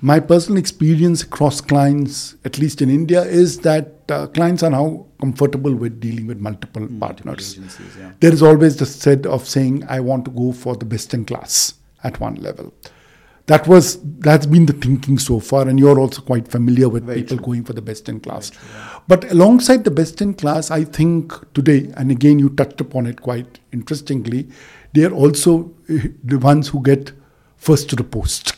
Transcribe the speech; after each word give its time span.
My 0.00 0.20
personal 0.20 0.58
experience 0.58 1.22
across 1.22 1.60
clients, 1.62 2.36
at 2.44 2.58
least 2.58 2.82
in 2.82 2.90
India, 2.90 3.22
is 3.22 3.58
that 3.60 4.02
uh, 4.10 4.26
clients 4.26 4.62
are 4.62 4.70
now 4.70 5.06
comfortable 5.20 5.74
with 5.74 5.98
dealing 6.00 6.26
with 6.26 6.38
multiple, 6.38 6.82
Multiple 6.82 7.00
partners. 7.00 7.58
yeah. 7.98 8.12
There 8.20 8.32
is 8.32 8.42
always 8.42 8.76
the 8.76 8.84
set 8.86 9.24
of 9.24 9.48
saying, 9.48 9.84
I 9.88 10.00
want 10.00 10.26
to 10.26 10.30
go 10.30 10.52
for 10.52 10.76
the 10.76 10.84
best 10.84 11.14
in 11.14 11.24
class 11.24 11.74
at 12.02 12.20
one 12.20 12.34
level. 12.34 12.74
That 13.46 13.66
was 13.68 13.98
that's 14.20 14.46
been 14.46 14.64
the 14.66 14.72
thinking 14.72 15.18
so 15.18 15.38
far, 15.38 15.68
and 15.68 15.78
you're 15.78 15.98
also 16.00 16.22
quite 16.22 16.48
familiar 16.48 16.88
with 16.88 17.04
Very 17.04 17.20
people 17.22 17.36
true. 17.36 17.46
going 17.46 17.64
for 17.64 17.74
the 17.74 17.82
best 17.82 18.08
in 18.08 18.20
class. 18.20 18.50
But 19.06 19.30
alongside 19.30 19.84
the 19.84 19.90
best 19.90 20.22
in 20.22 20.32
class, 20.32 20.70
I 20.70 20.84
think 20.84 21.32
today, 21.52 21.92
and 21.98 22.10
again 22.10 22.38
you 22.38 22.48
touched 22.48 22.80
upon 22.80 23.06
it 23.06 23.20
quite 23.20 23.60
interestingly, 23.70 24.48
they 24.94 25.04
are 25.04 25.12
also 25.12 25.74
uh, 25.90 25.98
the 26.24 26.38
ones 26.38 26.68
who 26.68 26.82
get 26.82 27.12
first 27.58 27.90
to 27.90 27.96
the 27.96 28.04
post. 28.04 28.53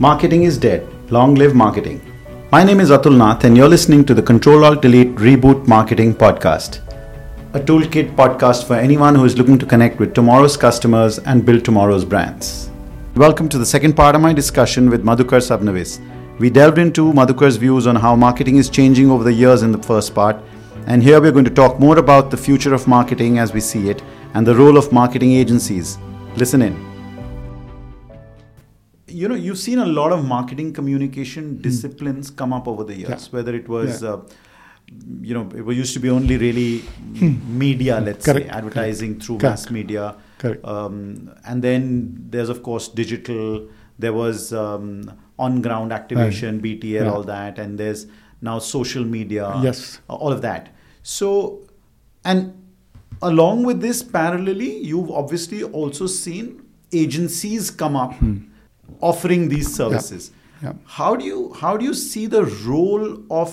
Marketing 0.00 0.44
is 0.44 0.56
dead. 0.56 0.86
Long 1.10 1.34
live 1.34 1.56
marketing. 1.56 2.00
My 2.52 2.62
name 2.62 2.78
is 2.78 2.90
Atul 2.90 3.16
Nath, 3.16 3.42
and 3.42 3.56
you're 3.56 3.68
listening 3.68 4.04
to 4.04 4.14
the 4.14 4.22
Control 4.22 4.64
Alt 4.64 4.80
Delete 4.80 5.16
Reboot 5.16 5.66
Marketing 5.66 6.14
Podcast, 6.14 6.78
a 7.52 7.58
toolkit 7.58 8.14
podcast 8.14 8.64
for 8.68 8.74
anyone 8.74 9.16
who 9.16 9.24
is 9.24 9.36
looking 9.36 9.58
to 9.58 9.66
connect 9.66 9.98
with 9.98 10.14
tomorrow's 10.14 10.56
customers 10.56 11.18
and 11.18 11.44
build 11.44 11.64
tomorrow's 11.64 12.04
brands. 12.04 12.70
Welcome 13.16 13.48
to 13.48 13.58
the 13.58 13.66
second 13.66 13.94
part 13.94 14.14
of 14.14 14.20
my 14.20 14.32
discussion 14.32 14.88
with 14.88 15.02
Madhukar 15.02 15.40
Sabnavis. 15.42 15.98
We 16.38 16.48
delved 16.48 16.78
into 16.78 17.12
Madhukar's 17.12 17.56
views 17.56 17.88
on 17.88 17.96
how 17.96 18.14
marketing 18.14 18.54
is 18.54 18.70
changing 18.70 19.10
over 19.10 19.24
the 19.24 19.32
years 19.32 19.62
in 19.64 19.72
the 19.72 19.82
first 19.82 20.14
part, 20.14 20.36
and 20.86 21.02
here 21.02 21.20
we're 21.20 21.32
going 21.32 21.44
to 21.44 21.60
talk 21.62 21.80
more 21.80 21.98
about 21.98 22.30
the 22.30 22.36
future 22.36 22.72
of 22.72 22.86
marketing 22.86 23.40
as 23.40 23.52
we 23.52 23.58
see 23.58 23.90
it 23.90 24.00
and 24.34 24.46
the 24.46 24.54
role 24.54 24.78
of 24.78 24.92
marketing 24.92 25.32
agencies. 25.32 25.98
Listen 26.36 26.62
in 26.62 26.97
you 29.08 29.28
know 29.28 29.34
you've 29.34 29.58
seen 29.58 29.78
a 29.78 29.86
lot 29.86 30.12
of 30.12 30.24
marketing 30.24 30.72
communication 30.72 31.60
disciplines 31.60 32.30
come 32.30 32.52
up 32.52 32.66
over 32.68 32.84
the 32.84 32.94
years 32.94 33.08
Hmm. 33.08 33.36
Yeah. 33.36 33.38
whether 33.38 33.54
it 33.54 33.68
was 33.68 34.02
Yeah. 34.02 34.08
uh, 34.10 34.20
you 35.22 35.34
know 35.34 35.48
it 35.54 35.76
used 35.76 35.94
to 35.94 36.00
be 36.00 36.10
only 36.10 36.36
really 36.38 36.82
media 37.64 38.00
let's 38.00 38.24
Hmm. 38.24 38.32
Correct, 38.32 38.46
say 38.46 38.56
advertising 38.58 39.18
through 39.20 39.38
Correct. 39.38 39.52
mass 39.64 39.70
media 39.70 40.16
Correct. 40.38 40.64
um, 40.64 41.30
and 41.44 41.62
then 41.62 42.16
there's 42.30 42.48
of 42.48 42.62
course 42.62 42.88
digital 42.88 43.68
there 43.98 44.12
was 44.12 44.52
um, 44.52 45.10
on 45.38 45.60
ground 45.62 45.92
activation 45.92 46.60
btl 46.60 46.84
Yeah. 47.04 47.10
all 47.12 47.22
that 47.24 47.58
and 47.58 47.78
there's 47.78 48.06
now 48.40 48.58
social 48.58 49.04
media 49.04 49.50
Yes. 49.62 50.00
all 50.08 50.32
of 50.32 50.42
that 50.42 50.68
so 51.02 51.60
and 52.24 52.52
along 53.22 53.64
with 53.64 53.80
this 53.80 54.02
parallelly 54.02 54.72
you've 54.92 55.10
obviously 55.10 55.62
also 55.64 56.06
seen 56.06 56.62
agencies 56.92 57.70
come 57.70 57.96
up 57.96 58.14
offering 59.00 59.48
these 59.48 59.74
services 59.74 60.30
Hmm. 60.60 60.66
Yeah. 60.66 60.72
how 60.98 61.08
do 61.18 61.24
you 61.24 61.40
how 61.58 61.76
do 61.76 61.84
you 61.84 61.94
see 61.94 62.26
the 62.26 62.44
role 62.68 63.04
of 63.30 63.52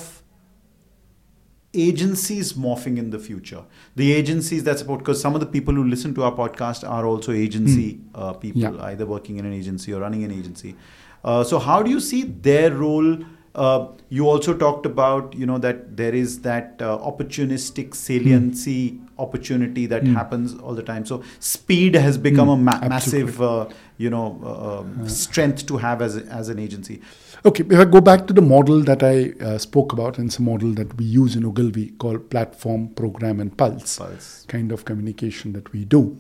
agencies 1.74 2.54
morphing 2.54 2.98
in 2.98 3.10
the 3.10 3.20
future 3.20 3.62
the 3.96 4.12
agencies 4.14 4.64
that 4.64 4.80
support 4.80 5.00
because 5.00 5.20
some 5.22 5.34
of 5.36 5.42
the 5.42 5.46
people 5.56 5.74
who 5.74 5.84
listen 5.84 6.14
to 6.16 6.24
our 6.24 6.32
podcast 6.32 6.88
are 6.90 7.06
also 7.06 7.32
agency 7.34 8.00
uh, 8.16 8.32
people 8.34 8.62
Hmm. 8.62 8.76
Yeah. 8.78 8.86
either 8.92 9.06
working 9.06 9.38
in 9.38 9.46
an 9.46 9.54
agency 9.54 9.94
or 9.94 10.00
running 10.02 10.24
an 10.24 10.32
agency 10.32 10.76
uh, 11.24 11.44
so 11.44 11.60
how 11.60 11.84
do 11.84 11.92
you 11.92 12.00
see 12.00 12.24
their 12.24 12.72
role 12.74 13.18
uh, 13.56 13.88
you 14.10 14.28
also 14.30 14.54
talked 14.54 14.86
about 14.86 15.34
you 15.36 15.46
know 15.46 15.58
that 15.58 15.96
there 15.98 16.14
is 16.16 16.40
that 16.42 16.82
uh, 16.82 16.98
opportunistic 17.12 17.94
saliency 17.94 19.00
opportunity 19.18 19.86
that 19.88 20.04
happens 20.04 20.54
all 20.56 20.74
the 20.76 20.84
time. 20.84 21.06
So 21.06 21.24
speed 21.40 21.96
has 21.96 22.18
become 22.18 22.50
a 22.50 22.58
ma- 22.58 22.80
massive 22.88 23.42
uh, 23.42 23.68
you 23.98 24.10
know 24.10 24.40
uh, 24.44 24.80
um, 24.82 25.08
strength 25.10 25.66
to 25.68 25.78
have 25.78 26.02
as, 26.02 26.18
as 26.18 26.50
an 26.50 26.60
agency. 26.60 27.02
Okay, 27.46 27.64
if 27.70 27.80
I 27.80 27.86
go 27.86 28.02
back 28.02 28.26
to 28.28 28.34
the 28.34 28.42
model 28.42 28.82
that 28.84 29.04
I 29.04 29.34
uh, 29.44 29.58
spoke 29.60 29.94
about, 29.94 30.18
and 30.18 30.28
it's 30.28 30.40
a 30.40 30.42
model 30.42 30.72
that 30.74 30.98
we 30.98 31.06
use 31.06 31.36
in 31.36 31.46
Ogilvy 31.46 31.92
called 31.92 32.30
platform, 32.30 32.90
program, 32.90 33.40
and 33.40 33.56
pulse, 33.56 34.00
Pulse. 34.00 34.46
kind 34.48 34.72
of 34.72 34.84
communication 34.86 35.54
that 35.54 35.72
we 35.72 35.86
do, 35.86 36.18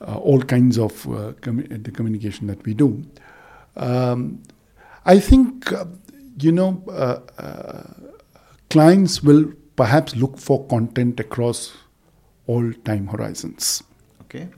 uh, 0.00 0.16
all 0.16 0.40
kinds 0.42 0.78
of 0.78 1.06
uh, 1.06 1.32
commu- 1.42 1.84
the 1.84 1.90
communication 1.90 2.46
that 2.46 2.64
we 2.64 2.72
do. 2.72 3.04
Um, 3.76 4.42
I 5.04 5.20
think, 5.20 5.70
uh, 5.72 5.84
you 6.38 6.52
know, 6.52 6.82
uh, 6.88 7.20
uh, 7.38 7.82
clients 8.70 9.22
will 9.22 9.52
perhaps 9.76 10.16
look 10.16 10.38
for 10.38 10.66
content 10.66 11.20
across 11.20 11.76
all 12.46 12.72
time 12.84 13.06
horizons 13.06 13.82
okay 14.20 14.48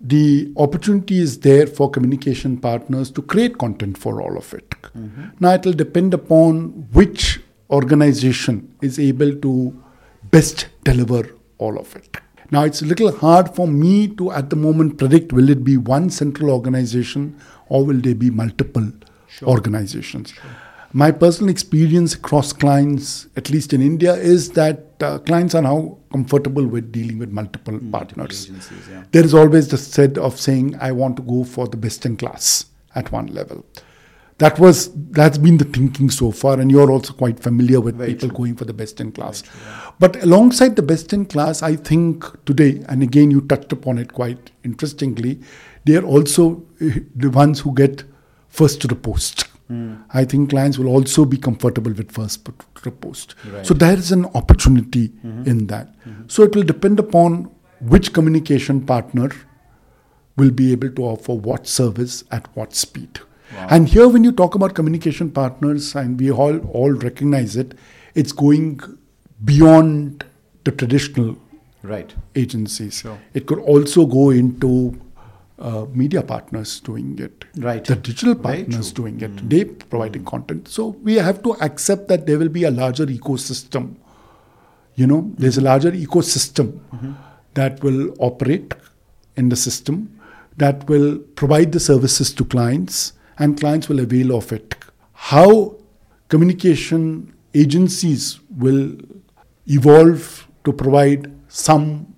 the 0.00 0.52
opportunity 0.56 1.18
is 1.20 1.40
there 1.40 1.66
for 1.66 1.90
communication 1.90 2.58
partners 2.58 3.10
to 3.10 3.22
create 3.22 3.56
content 3.58 3.96
for 3.96 4.20
all 4.20 4.36
of 4.36 4.52
it. 4.52 4.70
Mm-hmm. 4.70 5.24
Now, 5.40 5.54
it 5.54 5.64
will 5.64 5.72
depend 5.72 6.12
upon 6.12 6.88
which 6.92 7.40
organization 7.70 8.74
is 8.82 8.98
able 8.98 9.34
to 9.36 9.82
best 10.30 10.68
deliver 10.84 11.30
all 11.58 11.78
of 11.78 11.96
it. 11.96 12.18
Now, 12.50 12.64
it's 12.64 12.82
a 12.82 12.84
little 12.84 13.10
hard 13.10 13.54
for 13.54 13.66
me 13.66 14.08
to 14.16 14.30
at 14.30 14.50
the 14.50 14.56
moment 14.56 14.98
predict 14.98 15.32
will 15.32 15.48
it 15.48 15.64
be 15.64 15.76
one 15.76 16.10
central 16.10 16.50
organization 16.50 17.40
or 17.68 17.84
will 17.84 18.00
there 18.00 18.14
be 18.14 18.30
multiple 18.30 18.92
organizations. 19.42 20.32
My 20.96 21.10
personal 21.10 21.50
experience 21.50 22.14
across 22.14 22.54
clients, 22.54 23.26
at 23.36 23.50
least 23.50 23.74
in 23.74 23.82
India, 23.82 24.14
is 24.14 24.48
that 24.52 24.94
uh, 25.02 25.18
clients 25.18 25.54
are 25.54 25.60
now 25.60 25.98
comfortable 26.10 26.66
with 26.66 26.90
dealing 26.90 27.18
with 27.18 27.30
multiple, 27.30 27.78
partners. 27.92 28.48
yeah. 28.90 29.04
There 29.12 29.22
is 29.22 29.34
always 29.34 29.68
the 29.68 29.76
set 29.76 30.16
of 30.16 30.40
saying, 30.40 30.74
I 30.80 30.92
want 30.92 31.18
to 31.18 31.22
go 31.22 31.44
for 31.44 31.68
the 31.68 31.76
best 31.76 32.06
in 32.06 32.16
class 32.16 32.64
at 32.94 33.12
one 33.12 33.26
level. 33.26 33.66
That 34.38 34.58
was 34.58 34.90
that's 35.10 35.36
been 35.36 35.58
the 35.58 35.66
thinking 35.66 36.08
so 36.08 36.30
far, 36.30 36.58
and 36.60 36.70
you're 36.70 36.90
also 36.90 37.12
quite 37.12 37.40
familiar 37.40 37.82
with 37.82 37.96
Very 37.96 38.14
people 38.14 38.30
true. 38.30 38.38
going 38.38 38.56
for 38.56 38.64
the 38.64 38.72
best 38.72 38.98
in 38.98 39.12
class. 39.12 39.42
But 39.98 40.22
alongside 40.22 40.76
the 40.76 40.82
best 40.82 41.12
in 41.12 41.26
class, 41.26 41.62
I 41.62 41.76
think 41.76 42.24
today, 42.46 42.82
and 42.88 43.02
again 43.02 43.30
you 43.30 43.42
touched 43.42 43.70
upon 43.70 43.98
it 43.98 44.14
quite 44.14 44.50
interestingly, 44.64 45.40
they 45.84 45.96
are 45.96 46.04
also 46.04 46.64
uh, 46.80 46.88
the 47.14 47.28
ones 47.28 47.60
who 47.60 47.74
get 47.74 48.04
first 48.48 48.80
to 48.80 48.88
the 48.88 48.96
post. 48.96 49.46
Hmm. 49.68 49.94
I 50.10 50.24
think 50.24 50.50
clients 50.50 50.78
will 50.78 50.88
also 50.88 51.24
be 51.24 51.36
comfortable 51.36 51.92
with 51.92 52.12
first 52.12 52.48
post. 53.00 53.34
Right. 53.50 53.66
So 53.66 53.74
there 53.74 53.96
is 53.96 54.12
an 54.12 54.26
opportunity 54.26 55.12
in 55.44 55.66
that. 55.66 55.88
So 56.28 56.42
it 56.44 56.54
will 56.54 56.62
depend 56.62 57.00
upon 57.00 57.50
which 57.80 58.12
communication 58.12 58.86
partner 58.86 59.30
will 60.36 60.50
be 60.50 60.70
able 60.72 60.90
to 60.90 61.02
offer 61.02 61.34
what 61.34 61.66
service 61.66 62.22
at 62.30 62.46
what 62.56 62.74
speed. 62.74 63.20
And 63.56 63.88
here, 63.88 64.08
when 64.08 64.22
you 64.22 64.32
talk 64.32 64.54
about 64.54 64.74
communication 64.74 65.30
partners, 65.30 65.94
and 65.94 66.20
we 66.20 66.30
all 66.30 66.58
all 66.68 66.92
recognize 66.92 67.56
it, 67.56 67.74
it's 68.14 68.32
going 68.32 68.80
beyond 69.44 70.24
the 70.64 70.72
traditional 70.72 71.36
right 71.82 72.14
agencies. 72.34 73.00
Sure. 73.00 73.18
It 73.34 73.46
could 73.46 73.58
also 73.60 74.06
go 74.06 74.30
into 74.30 75.00
uh, 75.58 75.86
media 75.92 76.22
partners 76.22 76.80
doing 76.80 77.18
it, 77.18 77.44
Right. 77.56 77.84
The 77.84 77.96
digital 77.96 78.34
partners 78.34 78.92
doing 78.92 79.20
it, 79.20 79.34
mm. 79.36 79.48
they 79.48 79.64
providing 79.64 80.22
mm. 80.22 80.26
content. 80.26 80.68
So 80.68 80.88
we 81.02 81.14
have 81.14 81.42
to 81.44 81.54
accept 81.62 82.08
that 82.08 82.26
there 82.26 82.38
will 82.38 82.50
be 82.50 82.64
a 82.64 82.70
larger 82.70 83.06
ecosystem. 83.06 83.96
You 84.94 85.06
know, 85.06 85.30
there's 85.36 85.56
a 85.56 85.60
mm-hmm. 85.60 85.66
larger 85.66 85.92
ecosystem 85.92 86.80
mm-hmm. 86.94 87.12
that 87.54 87.82
will 87.82 88.14
operate 88.18 88.74
in 89.36 89.50
the 89.50 89.56
system 89.56 90.16
that 90.56 90.88
will 90.88 91.18
provide 91.18 91.72
the 91.72 91.80
services 91.80 92.32
to 92.34 92.44
clients, 92.44 93.12
and 93.38 93.58
clients 93.60 93.88
will 93.88 94.00
avail 94.00 94.34
of 94.34 94.52
it. 94.52 94.74
How 95.12 95.76
communication 96.28 97.34
agencies 97.54 98.40
will 98.50 98.96
evolve 99.66 100.48
to 100.64 100.72
provide 100.72 101.32
some 101.48 102.14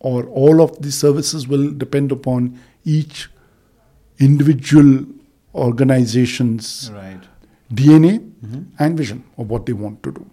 or 0.00 0.24
all 0.26 0.60
of 0.62 0.80
the 0.82 0.90
services 0.90 1.46
will 1.46 1.70
depend 1.84 2.10
upon 2.12 2.58
each 2.84 3.28
individual 4.18 5.04
organization's 5.54 6.90
right 6.94 7.26
DNA 7.78 8.12
and 8.78 8.96
vision 8.96 9.22
of 9.38 9.48
what 9.50 9.66
they 9.66 9.72
want 9.72 10.02
to 10.02 10.12
do. 10.12 10.26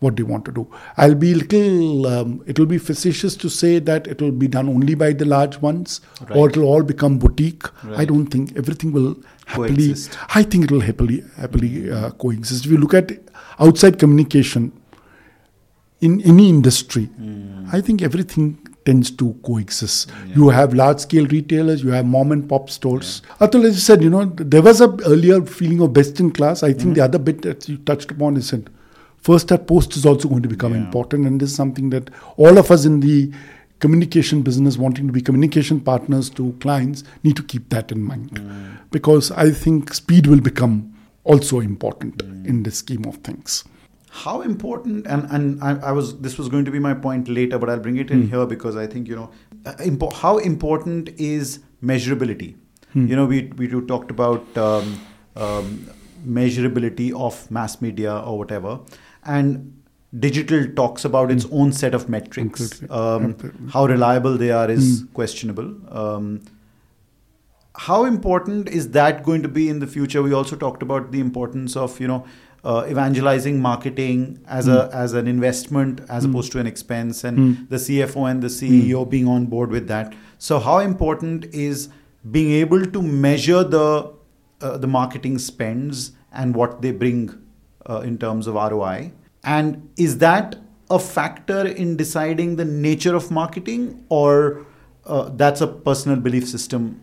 What 0.00 0.16
they 0.16 0.22
want 0.22 0.44
to 0.46 0.52
do. 0.52 0.66
I'll 0.96 1.14
be 1.14 1.34
little. 1.34 2.06
Um, 2.06 2.42
it 2.46 2.58
will 2.58 2.66
be 2.66 2.78
facetious 2.78 3.34
to 3.36 3.50
say 3.50 3.78
that 3.80 4.06
it 4.06 4.22
will 4.22 4.30
be 4.42 4.48
done 4.48 4.68
only 4.74 4.94
by 4.94 5.12
the 5.12 5.26
large 5.26 5.58
ones, 5.64 6.00
or 6.34 6.48
it 6.48 6.56
will 6.56 6.64
all 6.74 6.82
become 6.82 7.18
boutique. 7.18 7.64
I 7.96 8.06
don't 8.06 8.26
think 8.36 8.56
everything 8.56 8.92
will 8.92 9.10
happily. 9.46 9.88
Coexist. 9.88 10.16
I 10.34 10.42
think 10.42 10.64
it 10.64 10.70
will 10.70 10.80
happily 10.80 11.22
happily 11.36 11.90
uh, 11.92 12.10
coexist. 12.12 12.64
If 12.64 12.70
you 12.72 12.78
look 12.78 12.94
at 12.94 13.12
outside 13.58 13.98
communication 13.98 14.72
in 16.00 16.20
any 16.22 16.48
industry, 16.48 17.04
Hmm. 17.18 17.66
I 17.72 17.82
think 17.82 18.00
everything 18.10 18.56
tends 18.84 19.10
to 19.10 19.34
coexist. 19.44 20.10
You 20.34 20.48
have 20.48 20.72
large 20.74 21.00
scale 21.00 21.26
retailers, 21.26 21.82
you 21.82 21.90
have 21.90 22.06
mom 22.06 22.32
and 22.32 22.48
pop 22.48 22.70
stores. 22.70 23.22
Atul, 23.38 23.64
as 23.64 23.74
you 23.74 23.80
said, 23.80 24.02
you 24.02 24.10
know, 24.10 24.24
there 24.36 24.62
was 24.62 24.80
a 24.80 24.88
earlier 25.06 25.42
feeling 25.44 25.80
of 25.82 25.92
best 25.92 26.18
in 26.20 26.30
class. 26.30 26.62
I 26.62 26.72
think 26.72 26.88
Hmm. 26.88 26.92
the 26.94 27.04
other 27.04 27.18
bit 27.18 27.42
that 27.42 27.68
you 27.68 27.76
touched 27.78 28.10
upon 28.10 28.36
is 28.36 28.50
that 28.50 28.68
first 29.18 29.48
that 29.48 29.66
post 29.66 29.96
is 29.96 30.06
also 30.06 30.28
going 30.28 30.42
to 30.42 30.48
become 30.48 30.72
Yeah. 30.72 30.78
important, 30.84 31.26
and 31.26 31.40
this 31.40 31.50
is 31.50 31.56
something 31.56 31.90
that 31.90 32.10
all 32.36 32.56
of 32.58 32.70
us 32.70 32.84
in 32.86 33.00
the 33.00 33.30
communication 33.80 34.42
business 34.42 34.76
wanting 34.76 35.06
to 35.06 35.12
be 35.12 35.20
communication 35.22 35.80
partners 35.80 36.28
to 36.30 36.52
clients 36.60 37.02
need 37.24 37.36
to 37.36 37.42
keep 37.42 37.68
that 37.70 37.90
in 37.90 38.02
mind 38.02 38.38
because 38.90 39.30
I 39.30 39.50
think 39.50 39.94
speed 39.94 40.26
will 40.26 40.40
become 40.40 40.92
also 41.24 41.60
important 41.60 42.22
in 42.44 42.62
the 42.62 42.70
scheme 42.70 43.04
of 43.06 43.16
things. 43.18 43.64
How 44.12 44.40
important 44.42 45.06
and 45.06 45.26
and 45.30 45.62
I, 45.62 45.76
I 45.88 45.92
was 45.92 46.18
this 46.20 46.36
was 46.36 46.48
going 46.48 46.64
to 46.64 46.70
be 46.70 46.80
my 46.80 46.94
point 46.94 47.28
later, 47.28 47.58
but 47.58 47.70
I'll 47.70 47.78
bring 47.78 47.96
it 47.96 48.10
in 48.10 48.28
here 48.28 48.44
because 48.44 48.76
I 48.76 48.86
think 48.86 49.06
you 49.08 49.16
know 49.16 49.30
uh, 49.64 49.72
impo- 49.90 50.12
how 50.12 50.38
important 50.38 51.08
is 51.10 51.60
measurability. 51.82 52.56
You 52.94 53.14
know, 53.14 53.24
we 53.24 53.52
we 53.56 53.68
do 53.68 53.82
talked 53.86 54.10
about 54.10 54.56
um, 54.58 55.00
um, 55.36 55.86
measurability 56.26 57.12
of 57.14 57.48
mass 57.50 57.80
media 57.80 58.16
or 58.18 58.36
whatever, 58.36 58.80
and 59.24 59.76
digital 60.18 60.66
talks 60.74 61.04
about 61.04 61.30
its 61.30 61.46
own 61.52 61.72
set 61.72 61.94
of 61.94 62.08
metrics. 62.08 62.82
Um, 62.90 63.68
how 63.72 63.86
reliable 63.86 64.36
they 64.36 64.50
are 64.50 64.68
is 64.68 65.04
questionable. 65.14 65.70
Um, 65.88 66.40
how 67.76 68.04
important 68.04 68.68
is 68.68 68.90
that 68.90 69.22
going 69.22 69.42
to 69.42 69.48
be 69.48 69.68
in 69.68 69.78
the 69.78 69.86
future? 69.86 70.20
We 70.22 70.32
also 70.32 70.56
talked 70.56 70.82
about 70.82 71.12
the 71.12 71.20
importance 71.20 71.76
of 71.76 72.00
you 72.00 72.08
know 72.08 72.24
uh, 72.64 72.86
evangelizing 72.88 73.60
marketing 73.60 74.40
as 74.46 74.68
a 74.68 74.90
as 74.92 75.12
an 75.14 75.26
investment 75.26 76.00
as 76.08 76.24
opposed 76.24 76.52
to 76.52 76.58
an 76.58 76.66
expense, 76.66 77.24
and 77.24 77.68
the 77.70 77.76
CFO 77.76 78.30
and 78.30 78.42
the 78.42 78.48
CEO 78.48 79.08
being 79.08 79.26
on 79.26 79.46
board 79.46 79.70
with 79.70 79.88
that. 79.88 80.14
So, 80.38 80.58
how 80.58 80.78
important 80.78 81.46
is 81.46 81.88
being 82.30 82.52
able 82.52 82.84
to 82.84 83.02
measure 83.02 83.64
the 83.64 84.12
uh, 84.60 84.76
the 84.76 84.86
marketing 84.86 85.38
spends 85.38 86.12
and 86.32 86.54
what 86.54 86.82
they 86.82 86.92
bring 86.92 87.30
uh, 87.88 88.00
in 88.00 88.18
terms 88.18 88.46
of 88.46 88.54
ROI? 88.54 89.12
And 89.42 89.88
is 89.96 90.18
that 90.18 90.56
a 90.90 90.98
factor 90.98 91.66
in 91.66 91.96
deciding 91.96 92.56
the 92.56 92.64
nature 92.64 93.14
of 93.14 93.30
marketing, 93.30 94.04
or 94.08 94.66
uh, 95.06 95.30
that's 95.34 95.60
a 95.60 95.66
personal 95.66 96.18
belief 96.18 96.46
system 96.46 97.00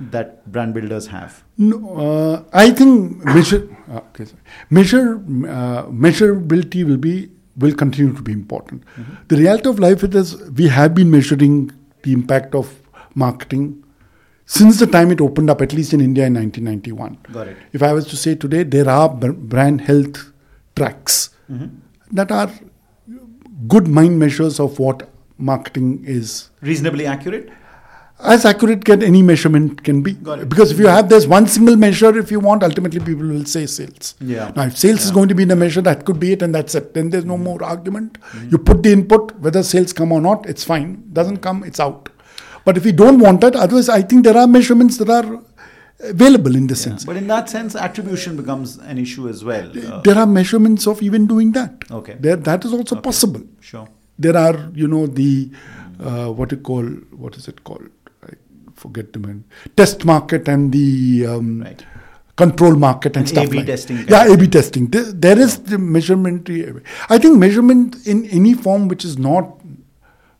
that 0.00 0.50
brand 0.50 0.74
builders 0.74 1.06
have? 1.08 1.44
No, 1.58 1.96
uh, 1.96 2.44
I 2.52 2.70
think 2.70 3.24
measure, 3.24 3.68
uh, 3.90 3.98
okay, 3.98 4.26
measure 4.70 5.16
uh, 5.16 5.84
measurability 5.86 6.84
will 6.84 6.96
be 6.96 7.30
will 7.56 7.74
continue 7.74 8.12
to 8.12 8.22
be 8.22 8.32
important. 8.32 8.82
The 9.28 9.36
reality 9.36 9.68
of 9.68 9.78
life 9.78 10.02
is 10.02 10.36
we 10.50 10.66
have 10.68 10.94
been 10.94 11.10
measuring 11.10 11.70
the 12.02 12.12
impact 12.12 12.54
of 12.54 12.74
marketing 13.14 13.84
since 14.44 14.80
the 14.80 14.86
time 14.88 15.12
it 15.12 15.20
opened 15.20 15.50
up, 15.50 15.62
at 15.62 15.72
least 15.72 15.92
in 15.92 16.00
India 16.00 16.26
in 16.26 16.34
1991. 16.34 17.18
Got 17.32 17.48
it. 17.48 17.56
If 17.72 17.82
I 17.82 17.92
was 17.92 18.06
to 18.08 18.16
say 18.16 18.34
today, 18.34 18.64
there 18.64 18.88
are 18.88 19.08
brand 19.08 19.82
health 19.82 20.32
tracks 20.74 21.30
that 22.10 22.32
are 22.32 22.50
good 23.68 23.86
mind 23.86 24.18
measures 24.18 24.58
of 24.58 24.78
what 24.78 25.08
marketing 25.38 26.04
is 26.04 26.50
Reasonably 26.60 27.06
accurate. 27.06 27.50
As 28.20 28.44
accurate 28.44 28.84
can 28.84 29.02
any 29.02 29.22
measurement 29.22 29.82
can 29.82 30.02
be. 30.02 30.12
Because 30.14 30.70
if 30.70 30.78
you 30.78 30.86
have 30.86 31.08
this 31.08 31.26
one 31.26 31.46
single 31.46 31.76
measure 31.76 32.16
if 32.18 32.30
you 32.30 32.40
want 32.40 32.62
ultimately 32.62 33.00
people 33.00 33.26
will 33.26 33.44
say 33.44 33.66
sales. 33.66 34.14
Yeah. 34.20 34.52
now 34.56 34.64
if 34.64 34.78
sales 34.78 35.04
is 35.04 35.10
going 35.10 35.28
to 35.28 35.34
be 35.34 35.44
the 35.44 35.56
measure 35.56 35.82
that 35.82 36.04
could 36.04 36.20
be 36.20 36.32
it 36.32 36.42
and 36.42 36.54
that's 36.54 36.74
it. 36.74 36.94
Then 36.94 37.10
there's 37.10 37.24
no 37.24 37.36
more 37.36 37.62
argument. 37.62 38.18
You 38.50 38.58
put 38.58 38.82
the 38.82 38.92
input 38.92 39.38
whether 39.40 39.62
sales 39.62 39.92
come 39.92 40.12
or 40.12 40.20
not 40.20 40.46
it's 40.48 40.64
fine. 40.64 41.04
Doesn't 41.12 41.38
come 41.38 41.64
it's 41.64 41.80
out. 41.80 42.08
But 42.64 42.76
if 42.76 42.86
you 42.86 42.92
don't 42.92 43.18
want 43.18 43.40
that 43.42 43.56
otherwise 43.56 43.88
i 43.90 44.00
think 44.00 44.24
there 44.24 44.36
are 44.36 44.46
measurements 44.46 44.96
that 44.98 45.10
are 45.10 45.42
available 46.00 46.54
in 46.56 46.66
this 46.66 46.82
sense. 46.82 47.04
But 47.04 47.16
in 47.16 47.26
that 47.28 47.48
sense, 47.48 47.74
attribution 47.76 48.36
becomes 48.36 48.76
an 48.78 48.98
issue 48.98 49.28
as 49.28 49.44
well. 49.44 49.70
Uh, 49.70 50.00
there 50.00 50.18
are 50.18 50.26
measurements 50.26 50.86
of 50.86 51.02
even 51.02 51.26
doing 51.26 51.52
that. 51.52 51.84
Okay. 51.90 52.16
there 52.18 52.36
that 52.36 52.64
is 52.64 52.72
also 52.72 52.96
possible. 53.00 53.42
Sure. 53.60 53.88
there 54.18 54.36
are 54.36 54.70
you 54.74 54.86
know 54.86 55.06
the 55.06 55.50
uh, 56.00 56.28
what 56.30 56.52
you 56.52 56.58
call 56.58 56.84
what 57.22 57.36
is 57.36 57.48
it 57.48 57.64
called 57.64 57.88
forget 58.76 59.12
the 59.12 59.18
name 59.18 59.44
test 59.76 60.04
market 60.04 60.48
and 60.48 60.72
the 60.72 61.26
um, 61.26 61.62
Right. 61.62 61.84
control 62.36 62.74
market 62.74 63.16
and, 63.16 63.22
And 63.24 63.28
stuff 63.28 63.46
A/B 63.46 63.56
like 63.58 63.66
testing 63.66 63.96
kind 63.98 64.10
yeah 64.10 64.32
a 64.32 64.36
b 64.36 64.46
testing. 64.48 64.86
There, 64.88 65.04
there 65.26 65.38
is 65.38 65.58
the 65.72 65.78
measurement 65.78 66.48
i 67.08 67.18
think 67.18 67.38
measurement 67.38 68.06
in 68.06 68.24
any 68.38 68.54
form 68.54 68.88
which 68.88 69.04
is 69.04 69.16
not 69.18 69.44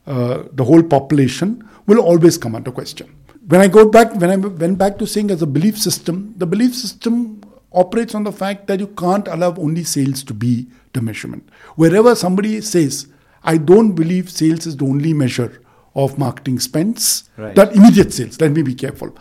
uh, 0.06 0.42
the 0.52 0.64
whole 0.64 0.82
population 0.82 1.66
will 1.86 1.98
always 2.00 2.36
come 2.38 2.54
under 2.54 2.70
question. 2.70 3.08
When 3.48 3.60
i 3.60 3.68
go 3.68 3.88
back 3.88 4.14
when 4.20 4.30
i 4.30 4.36
went 4.36 4.76
back 4.78 4.98
to 4.98 5.06
saying 5.06 5.30
as 5.30 5.42
a 5.42 5.46
belief 5.46 5.78
system 5.78 6.34
the 6.36 6.46
belief 6.46 6.74
system 6.74 7.40
operates 7.72 8.14
on 8.14 8.24
the 8.24 8.32
fact 8.32 8.66
that 8.68 8.80
you 8.80 8.86
can't 8.88 9.26
allow 9.28 9.54
only 9.56 9.84
sales 9.84 10.22
to 10.24 10.34
be 10.34 10.66
the 10.94 11.00
measurement. 11.02 11.48
Wherever 11.76 12.14
somebody 12.14 12.60
says 12.60 13.06
i 13.44 13.56
don't 13.70 13.92
believe 13.92 14.30
sales 14.30 14.66
is 14.66 14.76
the 14.78 14.84
only 14.84 15.12
measure 15.22 15.50
of 15.94 16.18
marketing 16.18 16.58
spends 16.60 17.24
Right. 17.36 17.54
that 17.54 17.74
immediate 17.74 18.12
sales 18.12 18.40
let 18.40 18.52
me 18.52 18.62
be 18.62 18.74
careful. 18.74 19.16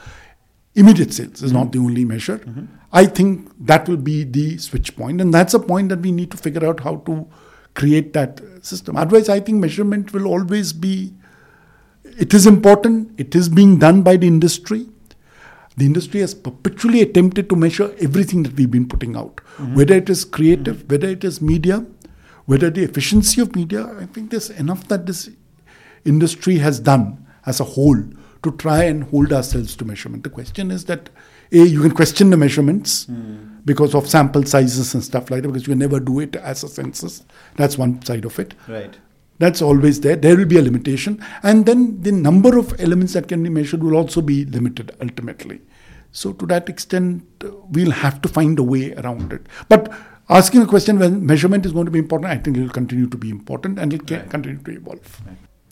Immediate 0.76 1.14
sales 1.14 1.44
is 1.44 1.52
not 1.54 1.72
the 1.72 1.78
only 1.80 2.04
measure. 2.04 2.40
Mm-hmm. 2.40 2.66
I 2.92 3.06
think 3.06 3.52
that 3.60 3.88
will 3.88 3.98
be 3.98 4.24
the 4.24 4.58
switch 4.58 4.96
point 4.96 5.22
and 5.22 5.34
that's 5.34 5.54
a 5.54 5.60
point 5.60 5.90
that 5.90 6.00
we 6.00 6.12
need 6.12 6.32
to 6.32 6.38
figure 6.38 6.66
out 6.66 6.80
how 6.80 6.96
to 7.08 7.28
create 7.76 8.14
that 8.14 8.42
system. 8.62 8.98
Otherwise 8.98 9.30
i 9.30 9.40
think 9.40 9.60
measurement 9.60 10.14
will 10.14 10.28
always 10.28 10.74
be 10.74 11.14
it 12.04 12.34
is 12.34 12.48
important 12.48 13.20
it 13.20 13.36
is 13.36 13.50
being 13.50 13.78
done 13.80 14.02
by 14.02 14.18
the 14.18 14.28
industry. 14.28 14.88
The 15.76 15.86
industry 15.88 16.20
has 16.20 16.36
perpetually 16.36 17.02
attempted 17.02 17.50
to 17.50 17.56
measure 17.56 17.96
everything 18.00 18.44
that 18.44 18.54
we've 18.54 18.70
been 18.70 18.88
putting 18.88 19.16
out. 19.16 19.38
Mm-hmm. 19.38 19.76
Whether 19.76 19.96
it 19.96 20.10
is 20.10 20.24
creative 20.24 20.78
mm-hmm. 20.78 20.88
whether 20.94 21.10
it 21.10 21.24
is 21.24 21.42
media 21.42 21.86
whether 22.46 22.70
the 22.70 22.84
efficiency 22.84 23.42
of 23.42 23.56
media 23.56 23.86
i 24.00 24.06
think 24.06 24.32
there's 24.32 24.50
enough 24.50 24.88
that 24.88 25.06
this 25.06 25.30
industry 26.06 26.58
has 26.58 26.80
done 26.80 27.26
as 27.46 27.60
a 27.60 27.64
whole 27.64 28.02
to 28.44 28.52
try 28.58 28.84
and 28.84 29.04
hold 29.06 29.32
ourselves 29.32 29.76
to 29.76 29.86
measurement 29.86 30.24
the 30.24 30.30
question 30.30 30.72
is 30.72 30.86
that 30.86 31.10
a 31.52 31.64
you 31.76 31.82
can 31.82 31.92
question 31.92 32.30
the 32.30 32.38
measurements 32.38 33.06
hmm. 33.06 33.36
because 33.66 33.94
of 33.96 34.08
sample 34.08 34.44
sizes 34.44 34.94
and 34.94 35.04
stuff 35.04 35.30
like 35.32 35.42
that 35.42 35.48
because 35.50 35.68
you 35.68 35.72
can 35.74 35.80
never 35.80 36.00
do 36.00 36.20
it 36.20 36.36
as 36.38 36.64
a 36.64 36.68
census 36.68 37.24
that's 37.56 37.78
one 37.78 38.02
side 38.04 38.26
of 38.26 38.38
it 38.40 38.54
Right. 38.68 38.98
that's 39.40 39.62
always 39.62 40.00
there. 40.02 40.16
There 40.16 40.36
will 40.38 40.46
be 40.46 40.58
a 40.58 40.62
limitation. 40.62 41.14
And 41.42 41.66
then 41.66 42.02
the 42.02 42.12
number 42.12 42.58
of 42.58 42.80
elements 42.80 43.14
that 43.14 43.28
can 43.28 43.42
be 43.44 43.50
measured 43.50 43.84
will 43.84 43.96
also 44.02 44.22
be 44.22 44.46
limited 44.46 44.92
ultimately. 45.02 45.60
So, 46.12 46.34
to 46.34 46.46
that 46.52 46.70
extent, 46.70 47.24
we'll 47.78 47.92
have 48.04 48.22
to 48.22 48.30
find 48.30 48.60
a 48.60 48.64
way 48.74 48.94
around 48.94 49.34
it. 49.34 49.48
But 49.70 49.92
asking 50.30 50.62
a 50.62 50.68
question 50.68 51.00
when 51.00 51.26
measurement 51.26 51.66
is 51.66 51.74
going 51.74 51.86
to 51.86 51.92
be 51.92 52.00
important, 52.00 52.32
I 52.32 52.38
think 52.38 52.58
it 52.58 52.62
will 52.62 52.70
continue 52.80 53.08
to 53.08 53.18
be 53.18 53.32
important 53.32 53.80
and 53.80 53.92
it 53.92 54.06
can 54.06 54.20
Right. 54.20 54.30
continue 54.30 54.60
to 54.70 54.72
evolve. 54.72 55.22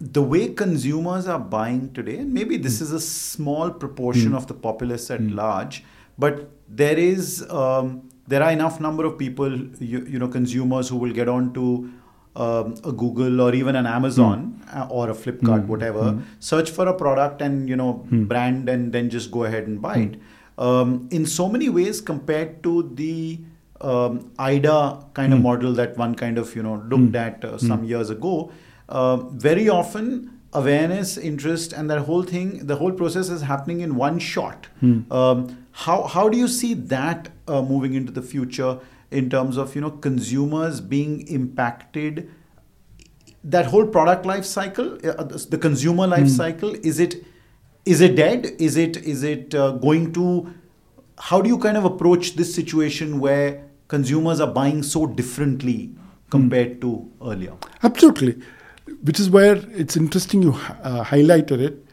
The 0.02 0.22
way 0.22 0.48
consumers 0.50 1.28
are 1.28 1.40
buying 1.40 1.94
today, 1.94 2.18
and 2.18 2.34
maybe 2.34 2.58
this 2.58 2.82
is 2.82 2.92
a 2.92 3.00
small 3.00 3.70
proportion 3.70 4.34
of 4.34 4.48
the 4.48 4.56
populace 4.56 5.12
at 5.12 5.22
large, 5.22 5.84
but 6.18 6.50
there 6.68 6.98
is 6.98 7.46
um, 7.52 8.10
there 8.28 8.42
are 8.42 8.52
enough 8.52 8.80
number 8.80 9.06
of 9.06 9.18
people, 9.20 9.56
you, 9.80 10.00
you 10.08 10.18
know, 10.18 10.28
consumers 10.28 10.90
who 10.90 10.98
will 10.98 11.12
get 11.14 11.28
on 11.30 11.54
to 11.54 11.92
um, 12.36 12.76
a 12.84 12.92
Google 12.92 13.42
or 13.42 13.54
even 13.54 13.76
an 13.76 13.86
Amazon 13.86 14.64
uh, 14.74 14.88
or 14.90 15.10
a 15.12 15.14
Flipkart, 15.14 15.68
whatever, 15.68 16.18
search 16.40 16.72
for 16.72 16.88
a 16.88 16.94
product 16.94 17.42
and 17.42 17.70
you 17.70 17.76
know 17.76 18.06
brand, 18.10 18.70
and 18.70 18.92
then 18.94 19.10
just 19.10 19.30
go 19.32 19.44
ahead 19.44 19.68
and 19.68 19.82
buy 19.82 19.98
it. 19.98 20.20
Um, 20.58 21.08
in 21.12 21.26
so 21.28 21.48
many 21.50 21.70
ways, 21.70 22.02
compared 22.02 22.64
to 22.64 22.90
the 22.96 23.40
um, 23.82 24.32
AIDA 24.40 25.06
kind 25.14 25.34
of 25.34 25.42
model 25.42 25.74
that 25.74 25.98
one 25.98 26.16
kind 26.16 26.38
of 26.40 26.56
you 26.56 26.64
know 26.64 26.76
looked 26.88 27.16
at 27.16 27.46
uh, 27.46 27.58
some 27.58 27.84
years 27.84 28.10
ago, 28.10 28.52
uh, 28.92 29.18
very 29.18 29.70
often 29.70 30.40
awareness, 30.54 31.18
interest, 31.18 31.74
and 31.74 31.90
that 31.90 32.00
whole 32.00 32.24
thing, 32.24 32.68
the 32.68 32.76
whole 32.76 32.92
process 32.92 33.30
is 33.30 33.42
happening 33.42 33.80
in 33.82 33.96
one 33.96 34.20
shot. 34.20 34.68
Um, 35.12 35.66
how 35.72 36.04
how 36.04 36.28
do 36.30 36.38
you 36.38 36.48
see 36.48 36.74
that 36.74 37.30
uh, 37.48 37.62
moving 37.62 37.94
into 37.94 38.12
the 38.12 38.22
future 38.22 38.80
in 39.10 39.30
terms 39.30 39.58
of 39.58 39.76
you 39.76 39.82
know 39.82 39.92
consumers 39.92 40.82
being 40.82 41.28
impacted? 41.28 42.30
That 43.44 43.66
whole 43.66 43.88
product 43.88 44.26
life 44.26 44.46
cycle, 44.46 44.96
uh, 45.04 45.24
the 45.24 45.46
the 45.50 45.58
consumer 45.58 46.08
life 46.08 46.28
cycle, 46.30 46.76
is 46.92 47.00
it 47.00 47.24
is 47.86 48.02
it 48.02 48.16
dead? 48.16 48.52
Is 48.60 48.78
it 48.78 48.98
is 48.98 49.24
it 49.24 49.56
uh, 49.56 49.72
going 49.72 50.14
to? 50.14 50.54
How 51.18 51.42
do 51.42 51.50
you 51.50 51.58
kind 51.58 51.78
of 51.78 51.86
approach 51.86 52.36
this 52.36 52.54
situation 52.54 53.20
where 53.20 53.64
consumers 53.88 54.40
are 54.40 54.52
buying 54.52 54.84
so 54.84 55.06
differently 55.06 55.96
compared 56.30 56.82
to 56.82 57.10
earlier? 57.22 57.54
Absolutely. 57.84 58.42
Which 59.04 59.20
is 59.20 59.30
where 59.30 59.56
it's 59.72 59.98
interesting 59.98 60.44
you 60.44 60.52
uh, 60.84 61.04
highlighted 61.04 61.60
it. 61.60 61.86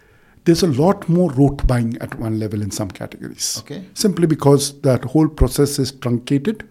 There's 0.45 0.63
a 0.63 0.67
lot 0.67 1.07
more 1.11 1.31
rote 1.33 1.67
buying 1.67 1.99
at 2.01 2.19
one 2.19 2.39
level 2.39 2.63
in 2.63 2.71
some 2.71 2.91
categories. 2.91 3.59
Okay. 3.61 3.85
Simply 3.93 4.27
because 4.27 4.81
that 4.81 5.05
whole 5.05 5.29
process 5.29 5.79
is 5.79 5.93
truncated. 5.93 6.67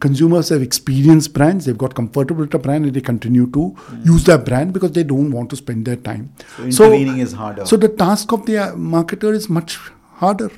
Consumers 0.00 0.48
have 0.48 0.62
experienced 0.62 1.34
brands, 1.34 1.66
they've 1.66 1.76
got 1.76 1.94
comfortable 1.94 2.40
with 2.40 2.54
a 2.54 2.58
brand, 2.58 2.86
and 2.86 2.94
they 2.94 3.02
continue 3.02 3.46
to 3.50 3.76
use 4.02 4.24
that 4.24 4.46
brand 4.46 4.72
because 4.72 4.92
they 4.92 5.02
don't 5.02 5.30
want 5.30 5.50
to 5.50 5.56
spend 5.56 5.84
their 5.84 5.96
time. 5.96 6.32
So 6.70 6.84
intervening 6.84 7.18
is 7.18 7.34
harder. 7.34 7.66
So 7.66 7.76
the 7.76 7.90
task 7.90 8.32
of 8.32 8.46
the 8.46 8.56
uh, 8.58 8.72
marketer 8.74 9.34
is 9.34 9.50
much 9.50 9.78
harder. 10.14 10.50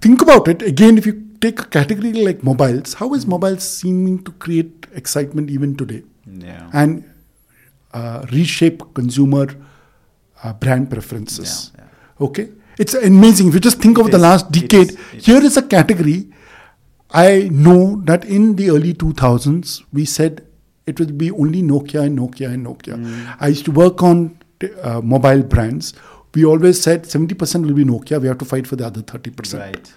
Think 0.00 0.22
about 0.22 0.48
it 0.48 0.62
again. 0.62 0.98
If 0.98 1.06
you 1.06 1.22
take 1.40 1.60
a 1.60 1.66
category 1.66 2.12
like 2.12 2.42
mobiles, 2.42 2.94
how 2.94 3.14
is 3.14 3.26
mobiles 3.26 3.62
seeming 3.62 4.24
to 4.24 4.32
create 4.32 4.86
excitement 4.92 5.50
even 5.50 5.76
today? 5.76 6.02
Yeah. 6.26 6.68
and 6.72 7.04
uh, 7.98 8.18
reshape 8.36 8.82
consumer 9.00 9.46
uh, 10.44 10.52
brand 10.64 10.90
preferences. 10.94 11.52
Yeah, 11.74 11.84
Okay, 12.28 12.46
It's 12.84 12.94
amazing. 13.08 13.48
If 13.50 13.54
you 13.54 13.60
just 13.66 13.78
think 13.84 13.98
of 14.00 14.06
It 14.08 14.10
the 14.16 14.18
is. 14.22 14.22
last 14.30 14.50
decade, 14.56 14.90
is. 14.90 14.96
It 15.18 15.24
here 15.28 15.42
is 15.50 15.56
a 15.60 15.62
category. 15.76 16.18
I 17.26 17.48
know 17.66 17.80
that 18.10 18.24
in 18.38 18.56
the 18.56 18.66
early 18.74 18.92
2000s, 19.02 19.82
we 19.98 20.04
said 20.16 20.42
it 20.92 21.00
would 21.00 21.16
be 21.22 21.30
only 21.44 21.62
Nokia 21.62 22.02
and 22.08 22.18
Nokia 22.18 22.50
and 22.56 22.66
Nokia. 22.66 22.96
Mm. 22.96 23.36
I 23.40 23.48
used 23.54 23.64
to 23.70 23.72
work 23.82 24.02
on 24.02 24.18
uh, 24.82 25.00
mobile 25.14 25.42
brands. 25.54 25.92
We 26.34 26.44
always 26.52 26.80
said 26.86 27.04
70% 27.04 27.64
will 27.66 27.74
be 27.74 27.84
Nokia. 27.92 28.20
We 28.20 28.28
have 28.28 28.38
to 28.38 28.44
fight 28.44 28.66
for 28.66 28.76
the 28.76 28.86
other 28.86 29.02
30%. 29.02 29.58
Right. 29.58 29.92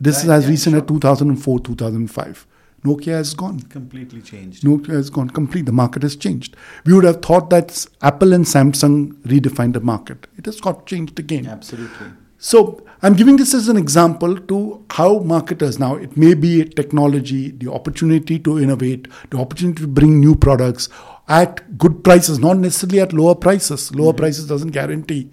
This 0.00 0.16
Right, 0.16 0.24
is 0.24 0.30
as 0.30 0.44
yeah, 0.44 0.50
recent 0.50 0.74
sure. 0.74 0.82
as 0.82 0.88
2004, 0.88 1.60
2005. 1.60 2.46
Nokia 2.84 3.12
has 3.12 3.34
gone. 3.34 3.60
Completely 3.60 4.20
changed. 4.20 4.64
Nokia 4.64 4.94
has 4.94 5.10
gone 5.10 5.30
complete. 5.30 5.66
The 5.66 5.72
market 5.72 6.02
has 6.02 6.16
changed. 6.16 6.56
We 6.84 6.94
would 6.94 7.04
have 7.04 7.22
thought 7.22 7.50
that 7.50 7.86
Apple 8.02 8.32
and 8.32 8.44
Samsung 8.44 9.12
redefined 9.22 9.74
the 9.74 9.80
market. 9.80 10.26
It 10.36 10.46
has 10.46 10.60
got 10.60 10.86
changed 10.86 11.18
again. 11.18 11.46
Absolutely. 11.46 12.08
So 12.38 12.84
I'm 13.02 13.14
giving 13.14 13.36
this 13.36 13.54
as 13.54 13.68
an 13.68 13.76
example 13.76 14.36
to 14.36 14.84
how 14.90 15.20
marketers 15.20 15.78
now, 15.78 15.94
it 15.94 16.16
may 16.16 16.34
be 16.34 16.64
technology, 16.64 17.52
the 17.52 17.70
opportunity 17.72 18.36
to 18.40 18.58
innovate, 18.58 19.06
the 19.30 19.38
opportunity 19.38 19.82
to 19.82 19.86
bring 19.86 20.18
new 20.18 20.34
products 20.34 20.88
at 21.28 21.78
good 21.78 22.02
prices, 22.02 22.40
not 22.40 22.56
necessarily 22.56 23.00
at 23.00 23.12
lower 23.12 23.36
prices. 23.36 23.94
Lower 23.94 24.10
mm-hmm. 24.10 24.18
prices 24.18 24.48
doesn't 24.48 24.72
guarantee. 24.72 25.30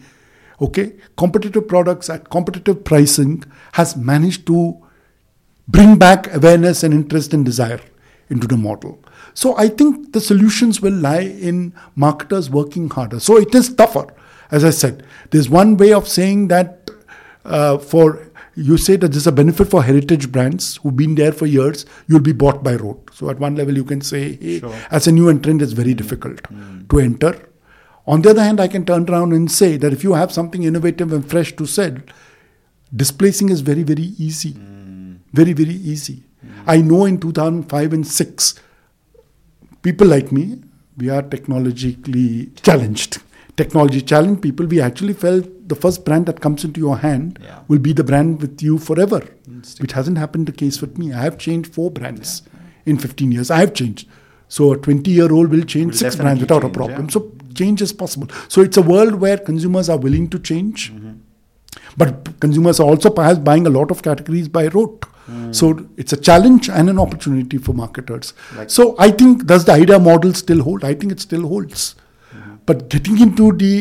Okay, 0.62 0.98
competitive 1.18 1.68
products 1.68 2.12
at 2.12 2.30
competitive 2.30 2.84
pricing 2.84 3.44
has 3.74 3.96
managed 3.96 4.46
to 4.46 4.80
bring 5.76 5.98
back 5.98 6.34
awareness 6.34 6.84
and 6.84 6.94
interest 6.94 7.34
and 7.34 7.46
desire 7.46 7.80
into 8.30 8.48
the 8.48 8.58
model. 8.58 9.00
So 9.34 9.56
I 9.58 9.68
think 9.68 10.14
the 10.14 10.22
solutions 10.22 10.82
will 10.82 10.94
lie 10.94 11.22
in 11.50 11.74
marketers 11.96 12.50
working 12.50 12.90
harder. 12.90 13.20
So 13.20 13.38
it 13.38 13.54
is 13.56 13.74
tougher. 13.74 14.08
As 14.52 14.64
I 14.66 14.72
said, 14.72 15.04
there's 15.32 15.50
one 15.50 15.78
way 15.78 15.94
of 15.94 16.08
saying 16.08 16.48
that 16.50 16.90
uh, 17.46 17.78
for 17.78 18.06
you 18.56 18.78
say 18.78 18.96
that 18.98 19.10
there's 19.14 19.28
a 19.28 19.32
benefit 19.32 19.70
for 19.70 19.84
heritage 19.84 20.32
brands 20.32 20.78
who've 20.78 20.96
been 20.96 21.16
there 21.16 21.32
for 21.32 21.46
years, 21.46 21.86
you'll 22.08 22.20
be 22.20 22.34
bought 22.34 22.64
by 22.64 22.76
road. 22.76 22.98
So 23.14 23.30
at 23.30 23.40
one 23.40 23.56
level, 23.56 23.76
you 23.76 23.86
can 23.86 24.02
say, 24.02 24.36
hey, 24.36 24.60
Sure. 24.60 24.76
as 24.92 25.08
a 25.08 25.12
new 25.12 25.30
entrant, 25.30 25.62
it's 25.62 25.72
very 25.72 25.94
difficult 25.94 26.42
to 26.90 27.00
enter. 27.00 27.34
On 28.06 28.22
the 28.24 28.32
other 28.32 28.44
hand, 28.44 28.60
I 28.60 28.68
can 28.68 28.86
turn 28.86 29.08
around 29.10 29.34
and 29.34 29.50
say 29.52 29.78
that 29.78 29.94
if 29.94 30.04
you 30.04 30.14
have 30.14 30.32
something 30.32 30.64
innovative 30.64 31.14
and 31.14 31.30
fresh 31.30 31.56
to 31.56 31.66
sell, 31.68 31.96
displacing 32.94 33.50
is 33.50 33.62
very, 33.62 33.84
very 33.84 34.10
easy. 34.28 34.56
Very, 35.34 35.54
very 35.54 35.74
easy. 35.94 36.24
I 36.66 36.78
know 36.82 37.06
in 37.06 37.20
2005 37.20 37.94
and 37.94 38.08
6, 38.08 38.56
people 39.82 40.08
like 40.08 40.32
me, 40.32 40.62
we 40.98 41.10
are 41.10 41.22
technologically 41.22 42.52
challenged. 42.62 43.22
Technology 43.58 44.02
challenged 44.02 44.42
people, 44.42 44.66
we 44.66 44.80
actually 44.82 45.14
felt 45.14 45.46
the 45.68 45.76
first 45.76 46.06
brand 46.06 46.26
that 46.28 46.40
comes 46.40 46.64
into 46.64 46.80
your 46.80 46.98
hand 46.98 47.40
Yeah. 47.44 47.60
will 47.68 47.80
be 47.80 47.94
the 47.94 48.04
brand 48.04 48.42
with 48.42 48.62
you 48.64 48.78
forever, 48.78 49.22
Stick- 49.64 49.82
which 49.82 49.92
hasn't 49.92 50.18
happened 50.18 50.48
the 50.48 50.52
case 50.54 50.80
with 50.82 50.98
me. 50.98 51.12
I 51.14 51.22
have 51.22 51.38
changed 51.38 51.74
four 51.74 51.92
brands 51.92 52.42
in 52.86 52.98
15 52.98 53.32
years. 53.32 53.52
I 53.52 53.60
have 53.60 53.74
changed. 53.74 54.08
So 54.48 54.72
a 54.74 54.78
20 54.78 55.12
year 55.12 55.32
old 55.32 55.52
will 55.52 55.64
change 55.64 55.92
Will 55.92 55.98
six 56.00 56.16
brands 56.16 56.42
without 56.42 56.64
a 56.64 56.70
problem. 56.70 57.04
yeah. 57.04 57.12
So 57.12 57.32
change 57.54 57.82
is 57.82 57.92
possible. 57.94 58.28
So 58.48 58.62
it's 58.62 58.78
a 58.78 58.82
world 58.82 59.16
where 59.16 59.38
consumers 59.38 59.90
are 59.90 59.98
willing 59.98 60.30
to 60.30 60.40
change. 60.40 60.92
Mm-hmm. 60.94 61.12
But 61.98 62.40
consumers 62.40 62.80
are 62.80 62.88
also 62.88 63.10
perhaps 63.10 63.40
buying 63.40 63.68
a 63.68 63.70
lot 63.70 63.92
of 63.92 64.02
categories 64.02 64.48
by 64.48 64.68
rote. 64.68 65.06
Hmm. 65.30 65.52
So 65.62 65.72
it's 65.98 66.14
a 66.14 66.18
challenge 66.30 66.70
and 66.70 66.90
an 66.90 67.00
opportunity 67.06 67.58
for 67.70 67.74
marketers. 67.74 68.34
Like- 68.58 68.70
so 68.70 68.96
I 69.08 69.12
think 69.12 69.46
does 69.46 69.66
the 69.66 69.74
AIDA 69.74 70.00
model 70.00 70.34
still 70.34 70.64
hold? 70.64 70.84
I 70.84 70.94
think 70.94 71.12
it 71.18 71.20
still 71.20 71.48
holds. 71.54 71.96
Mm-hmm. 72.36 72.56
But 72.66 72.90
getting 72.90 73.20
into 73.26 73.52
the 73.52 73.74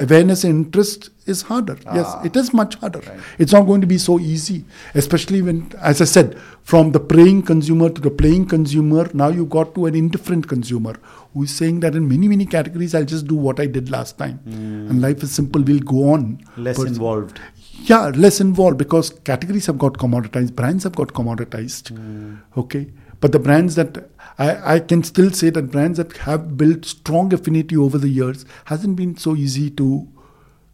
uh, 0.00 0.04
awareness 0.04 0.44
and 0.44 0.64
interest 0.66 1.10
is 1.26 1.42
harder. 1.42 1.76
yes, 1.94 2.06
Ah. 2.08 2.22
it 2.28 2.36
is 2.42 2.52
much 2.58 2.76
harder. 2.82 3.00
Right. 3.06 3.20
It's 3.44 3.52
not 3.52 3.66
going 3.70 3.82
to 3.82 3.86
be 3.86 3.98
so 3.98 4.18
easy, 4.18 4.64
especially 4.94 5.40
when, 5.48 5.58
as 5.92 6.00
I 6.00 6.06
said, 6.06 6.38
from 6.62 6.92
the 6.92 7.00
praying 7.00 7.42
consumer 7.50 7.90
to 7.90 8.00
the 8.06 8.10
playing 8.22 8.46
consumer, 8.52 9.02
now 9.22 9.28
you 9.28 9.44
got 9.56 9.74
to 9.74 9.84
an 9.90 9.94
indifferent 9.94 10.48
consumer 10.48 10.94
who 11.34 11.42
is 11.48 11.54
saying 11.54 11.80
that 11.80 11.94
in 11.94 12.08
many, 12.08 12.28
many 12.28 12.46
categories, 12.46 12.94
I'll 12.94 13.04
just 13.04 13.26
do 13.26 13.34
what 13.34 13.60
I 13.60 13.66
did 13.66 13.90
last 13.90 14.16
time. 14.16 14.40
And 14.46 15.02
life 15.02 15.22
is 15.22 15.30
simple, 15.32 15.62
we'll 15.62 15.80
go 15.94 16.10
on. 16.14 16.40
Less 16.56 16.78
But- 16.78 16.86
involved. 16.94 17.40
Yeah, 17.84 18.08
less 18.14 18.40
involved 18.40 18.78
because 18.78 19.10
categories 19.24 19.66
have 19.66 19.78
got 19.78 19.94
commoditized, 19.94 20.54
brands 20.54 20.84
have 20.84 20.94
got 20.94 21.08
commoditized. 21.08 22.38
Okay. 22.56 22.88
But 23.20 23.32
the 23.32 23.38
brands 23.40 23.74
that 23.74 24.10
I, 24.38 24.74
I 24.74 24.80
can 24.80 25.02
still 25.02 25.30
say 25.32 25.50
that 25.50 25.70
brands 25.72 25.98
that 25.98 26.16
have 26.18 26.56
built 26.56 26.84
strong 26.84 27.32
affinity 27.34 27.76
over 27.76 27.98
the 27.98 28.08
years 28.08 28.44
hasn't 28.66 28.94
been 28.96 29.16
so 29.16 29.34
easy 29.34 29.70
to 29.70 30.06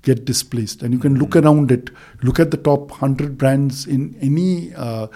get 0.03 0.27
displaced. 0.27 0.83
And 0.83 0.93
you 0.93 1.01
can 1.01 1.19
look 1.19 1.35
around 1.35 1.73
it, 1.73 1.89
look 2.23 2.39
at 2.39 2.51
the 2.51 2.59
top 2.59 2.91
100 2.91 3.39
brands 3.39 3.87
in 3.87 4.15
any 4.21 4.75
uh, 4.75 5.07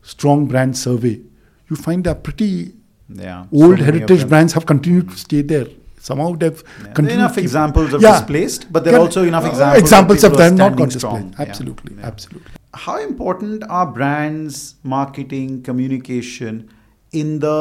strong 0.00 0.46
brand 0.46 0.76
survey. 0.78 1.20
You 1.68 1.76
find 1.76 2.04
they're 2.04 2.14
pretty 2.14 2.72
Yeah. 3.08 3.44
old 3.52 3.78
So 3.78 3.84
heritage 3.84 4.26
brands 4.28 4.54
have 4.54 4.64
continued 4.64 5.10
to 5.10 5.16
stay 5.16 5.42
there. 5.42 5.66
Somehow 6.08 6.28
they've 6.42 6.62
Yeah. 6.66 6.82
There 6.82 6.90
are 6.90 6.94
continued 6.98 7.18
enough 7.20 7.38
examples 7.38 7.92
of 7.96 8.02
Yeah. 8.02 8.12
displaced, 8.18 8.66
but 8.72 8.84
there 8.84 8.94
are 8.96 9.00
also 9.06 9.22
enough 9.30 9.44
uh, 9.44 9.48
examples, 9.52 9.82
examples 9.82 10.24
of, 10.24 10.32
of 10.32 10.38
them 10.38 10.54
not 10.56 10.76
got 10.76 10.92
standing 10.92 10.98
strong. 10.98 11.16
displayed. 11.28 11.46
Yeah. 11.46 11.50
Absolutely, 11.50 11.96
Yeah. 11.98 12.06
absolutely. 12.12 12.52
How 12.84 12.96
important 13.08 13.64
are 13.78 13.86
brands, 13.98 14.74
marketing, 14.94 15.62
communication 15.68 16.62
in 17.12 17.40
the 17.44 17.58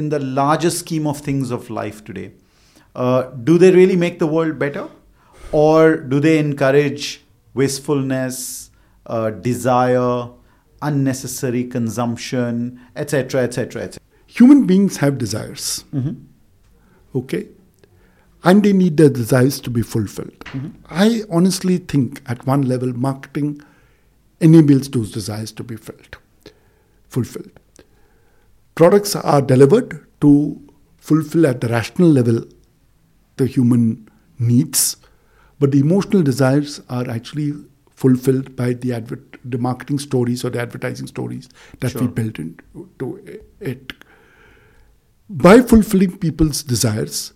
in 0.00 0.08
the 0.14 0.20
larger 0.40 0.70
scheme 0.70 1.06
of 1.12 1.20
things 1.28 1.50
of 1.50 1.68
life 1.82 2.02
today? 2.08 2.32
Uh, 2.94 3.22
do 3.50 3.58
they 3.58 3.70
really 3.80 3.96
make 4.04 4.18
the 4.24 4.26
world 4.36 4.58
better, 4.58 4.86
or 5.50 5.96
do 6.12 6.20
they 6.20 6.38
encourage 6.38 7.06
wastefulness, 7.54 8.70
uh, 9.06 9.30
desire, 9.30 10.28
unnecessary 10.90 11.64
consumption, 11.64 12.78
etc., 12.96 13.42
etc., 13.42 13.82
etc.? 13.82 14.00
Human 14.38 14.64
beings 14.66 14.98
have 14.98 15.18
desires, 15.18 15.84
okay? 17.14 17.48
And 18.44 18.62
they 18.64 18.72
need 18.72 18.96
their 18.96 19.08
desires 19.08 19.60
to 19.60 19.70
be 19.70 19.82
fulfilled. 19.82 20.44
I 20.90 21.22
honestly 21.30 21.78
think 21.78 22.22
at 22.26 22.44
one 22.46 22.62
level, 22.62 22.92
marketing 22.92 23.62
enables 24.40 24.88
those 24.90 25.12
desires 25.12 25.52
to 25.52 25.62
be 25.62 25.76
filled, 25.76 26.16
fulfilled. 27.08 27.52
Products 28.74 29.14
are 29.14 29.40
delivered 29.42 30.04
to 30.22 30.60
fulfill 30.96 31.46
at 31.46 31.60
the 31.60 31.68
rational 31.68 32.08
level 32.08 32.44
the 33.36 33.46
human 33.46 34.08
needs, 34.38 34.96
but 35.60 35.70
the 35.70 35.78
emotional 35.78 36.22
desires 36.22 36.80
are 36.88 37.08
actually 37.08 37.52
fulfilled 37.90 38.56
by 38.56 38.72
the 38.72 38.92
advert, 38.92 39.36
the 39.44 39.58
marketing 39.58 40.00
stories 40.00 40.44
or 40.44 40.50
the 40.50 40.60
advertising 40.60 41.06
stories 41.06 41.48
that 41.78 41.94
we 41.94 42.00
Sure. 42.00 42.08
built 42.08 42.38
into 42.40 43.20
it. 43.60 43.92
By 45.30 45.60
fulfilling 45.62 46.18
people's 46.18 46.64
desires, 46.64 47.32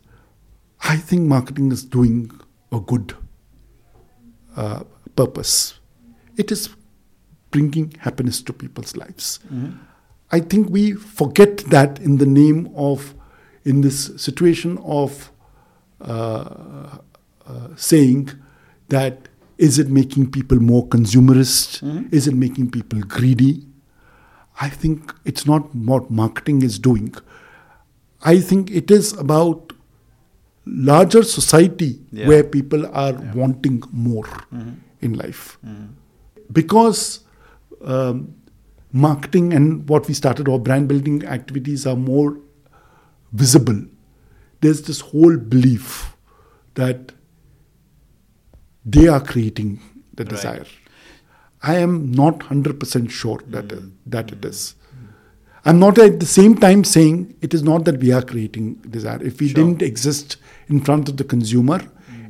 I 0.83 0.97
think 0.97 1.23
marketing 1.23 1.73
is 1.73 1.85
doing 1.85 2.31
a 2.73 2.81
good 2.81 3.15
uh, 4.57 4.85
purpose. 5.17 5.75
It 6.37 6.53
is 6.53 6.69
bringing 7.51 7.93
happiness 8.01 8.43
to 8.43 8.53
people's 8.53 8.97
lives. 8.97 9.41
I 10.31 10.41
think 10.41 10.69
we 10.71 10.93
forget 10.93 11.59
that 11.71 11.99
in 12.01 12.19
the 12.19 12.27
name 12.27 12.71
of, 12.75 13.15
in 13.65 13.81
this 13.81 14.13
situation 14.17 14.79
of 14.79 15.31
uh, 16.01 16.99
uh, 17.47 17.69
saying 17.77 18.31
that 18.89 19.29
is 19.59 19.79
it 19.79 19.89
making 19.89 20.31
people 20.31 20.59
more 20.61 20.87
consumerist? 20.89 21.83
Is 22.13 22.29
it 22.29 22.35
making 22.35 22.71
people 22.71 23.01
greedy? 23.01 23.67
I 24.61 24.69
think 24.69 25.15
it's 25.25 25.47
not 25.47 25.75
what 25.75 26.11
marketing 26.11 26.63
is 26.63 26.79
doing. 26.79 27.15
I 28.23 28.41
think 28.41 28.71
it 28.71 28.91
is 28.91 29.13
about 29.15 29.73
larger 30.67 31.23
society 31.23 32.01
Yeah. 32.11 32.27
where 32.29 32.45
people 32.45 32.87
are 32.87 33.13
wanting 33.35 33.83
more 33.93 34.25
mm-hmm. 34.25 34.71
in 35.01 35.15
life. 35.15 35.59
Mm-hmm. 35.65 35.87
Because 36.53 37.21
um, 37.85 38.35
marketing 38.93 39.53
and 39.53 39.89
what 39.89 40.09
we 40.09 40.15
started 40.15 40.49
or 40.49 40.59
brand 40.59 40.89
building 40.89 41.25
activities 41.25 41.87
are 41.87 41.97
more 41.97 42.39
visible, 43.33 43.85
there's 44.61 44.83
this 44.83 45.01
whole 45.01 45.37
belief 45.37 46.17
that 46.75 47.13
they 48.85 49.09
are 49.09 49.21
creating 49.21 49.81
the 50.15 50.25
Right. 50.25 50.31
desire. 50.31 50.67
I 51.63 51.77
am 51.77 52.13
not 52.13 52.41
100% 52.41 53.11
sure 53.11 53.41
that, 53.49 53.69
mm-hmm. 53.69 53.89
that 54.07 54.33
it 54.33 54.45
is. 54.45 54.75
I'm 55.71 55.79
not 55.81 55.99
at 55.99 56.21
the 56.21 56.27
same 56.27 56.55
time 56.65 56.85
saying 56.85 57.37
it 57.43 57.55
is 57.59 57.63
not 57.69 57.85
that 57.87 57.99
we 57.99 58.13
are 58.13 58.23
creating 58.23 58.75
desire. 58.97 59.21
If 59.31 59.41
we 59.41 59.49
Sure. 59.49 59.57
didn't 59.65 59.83
exist 59.83 60.37
in 60.69 60.81
front 60.89 61.09
of 61.13 61.17
the 61.21 61.25
consumer, 61.35 61.79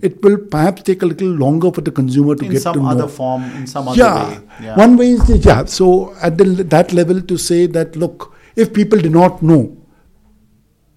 it 0.08 0.22
will 0.22 0.36
perhaps 0.54 0.82
take 0.88 1.02
a 1.02 1.06
little 1.06 1.28
longer 1.44 1.70
for 1.78 1.80
the 1.88 1.92
consumer 1.98 2.34
to 2.40 2.44
In 2.46 2.52
get 2.52 2.62
some 2.62 2.74
to 2.80 2.82
other 2.92 3.02
know. 3.02 3.08
form, 3.18 3.44
in 3.60 3.66
some 3.66 3.88
other 3.88 3.98
yeah. 4.02 4.28
way. 4.28 4.38
Yeah. 4.66 4.76
One 4.84 4.96
way 4.96 5.10
is 5.12 5.46
yeah. 5.46 5.64
So 5.78 5.88
at 6.28 6.38
the, 6.38 6.44
that 6.76 6.92
level, 6.92 7.20
to 7.32 7.36
say 7.48 7.66
that 7.78 7.96
look, 8.04 8.34
if 8.56 8.72
people 8.72 8.98
do 9.08 9.10
not 9.10 9.42
know, 9.42 9.76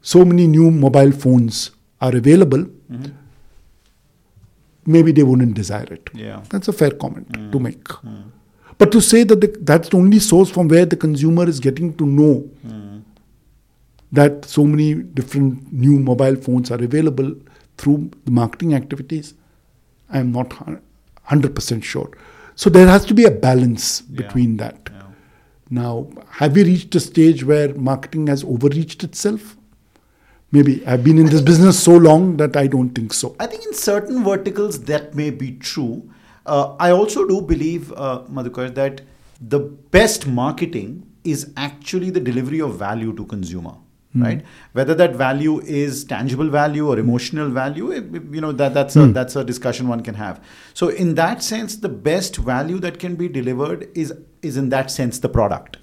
so 0.02 0.24
many 0.26 0.48
new 0.48 0.72
mobile 0.72 1.12
phones 1.12 1.72
are 2.02 2.16
available. 2.16 2.66
Mm-hmm. 2.92 3.16
maybe 4.94 5.12
they 5.18 5.24
wouldn't 5.30 5.54
desire 5.58 5.88
it. 5.96 6.10
Yeah. 6.20 6.38
That's 6.52 6.68
a 6.72 6.74
fair 6.74 6.92
comment 7.02 7.32
mm. 7.32 7.52
to 7.52 7.60
make. 7.60 7.84
Mm. 7.84 8.24
But 8.80 8.92
to 8.94 9.02
say 9.02 9.24
that 9.26 9.42
the, 9.42 9.56
that's 9.62 9.90
the 9.90 9.98
only 9.98 10.20
source 10.20 10.50
from 10.50 10.68
where 10.70 10.86
the 10.86 10.96
consumer 10.96 11.48
is 11.48 11.60
getting 11.60 11.94
to 11.98 12.06
know 12.06 12.50
that 14.12 14.46
so 14.46 14.64
many 14.66 14.96
different 14.96 15.72
new 15.72 16.00
mobile 16.00 16.36
phones 16.36 16.72
are 16.72 16.82
available 16.84 17.36
through 17.78 18.10
the 18.26 18.32
marketing 18.32 18.74
activities, 18.74 19.36
I 20.10 20.18
am 20.20 20.32
not 20.32 20.50
100% 21.28 21.84
sure. 21.84 22.10
So 22.56 22.70
there 22.72 22.88
has 22.88 23.06
to 23.06 23.14
be 23.14 23.26
a 23.26 23.32
balance 23.32 24.02
Yeah. 24.10 24.22
between 24.24 24.58
that. 24.58 24.90
Yeah. 24.92 25.04
Now, 25.70 26.08
have 26.32 26.56
we 26.56 26.64
reached 26.64 26.96
a 26.96 27.00
stage 27.00 27.44
where 27.44 27.74
marketing 27.76 28.28
has 28.28 28.44
overreached 28.44 29.04
itself? 29.04 29.56
Maybe. 30.52 30.84
I've 30.88 31.04
been 31.04 31.20
in 31.20 31.28
this 31.28 31.42
business 31.42 31.78
so 31.78 31.96
long 31.96 32.38
that 32.38 32.58
I 32.58 32.66
don't 32.66 32.90
think 32.90 33.14
so. 33.14 33.36
I 33.40 33.46
think 33.46 33.64
in 33.68 33.74
certain 33.76 34.24
verticals 34.24 34.80
that 34.86 35.14
may 35.14 35.30
be 35.30 35.52
true. 35.52 36.10
Uh, 36.56 36.76
I 36.88 36.92
also 36.92 37.26
do 37.28 37.42
believe, 37.42 37.92
uh, 37.94 38.22
Madhukar, 38.40 38.74
that 38.82 39.02
the 39.56 39.60
best 39.98 40.28
marketing 40.40 40.96
is 41.36 41.46
actually 41.68 42.10
the 42.18 42.20
delivery 42.32 42.60
of 42.70 42.76
value 42.88 43.14
to 43.22 43.26
consumer. 43.36 43.76
Right, 44.22 44.40
whether 44.78 44.94
that 45.00 45.12
value 45.18 45.52
is 45.80 45.98
tangible 46.12 46.48
value 46.54 46.86
or 46.92 46.94
emotional 47.02 47.50
value, 47.58 47.90
it- 47.98 48.16
you 48.38 48.42
know 48.46 48.50
that 48.62 48.74
that's 48.78 48.96
a 48.96 49.04
that's 49.18 49.36
a 49.42 49.44
discussion 49.50 49.92
one 49.92 50.02
can 50.08 50.16
have. 50.22 50.40
So 50.80 50.88
in 51.04 51.12
that 51.20 51.44
sense, 51.48 51.76
the 51.84 51.92
best 52.08 52.40
value 52.48 52.80
that 52.86 52.98
can 53.04 53.18
be 53.20 53.28
delivered 53.36 53.84
is 54.06 54.14
is 54.52 54.58
in 54.64 54.70
that 54.74 54.90
sense 54.96 55.20
the 55.28 55.30
product. 55.36 55.78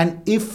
And 0.00 0.32
if, 0.38 0.50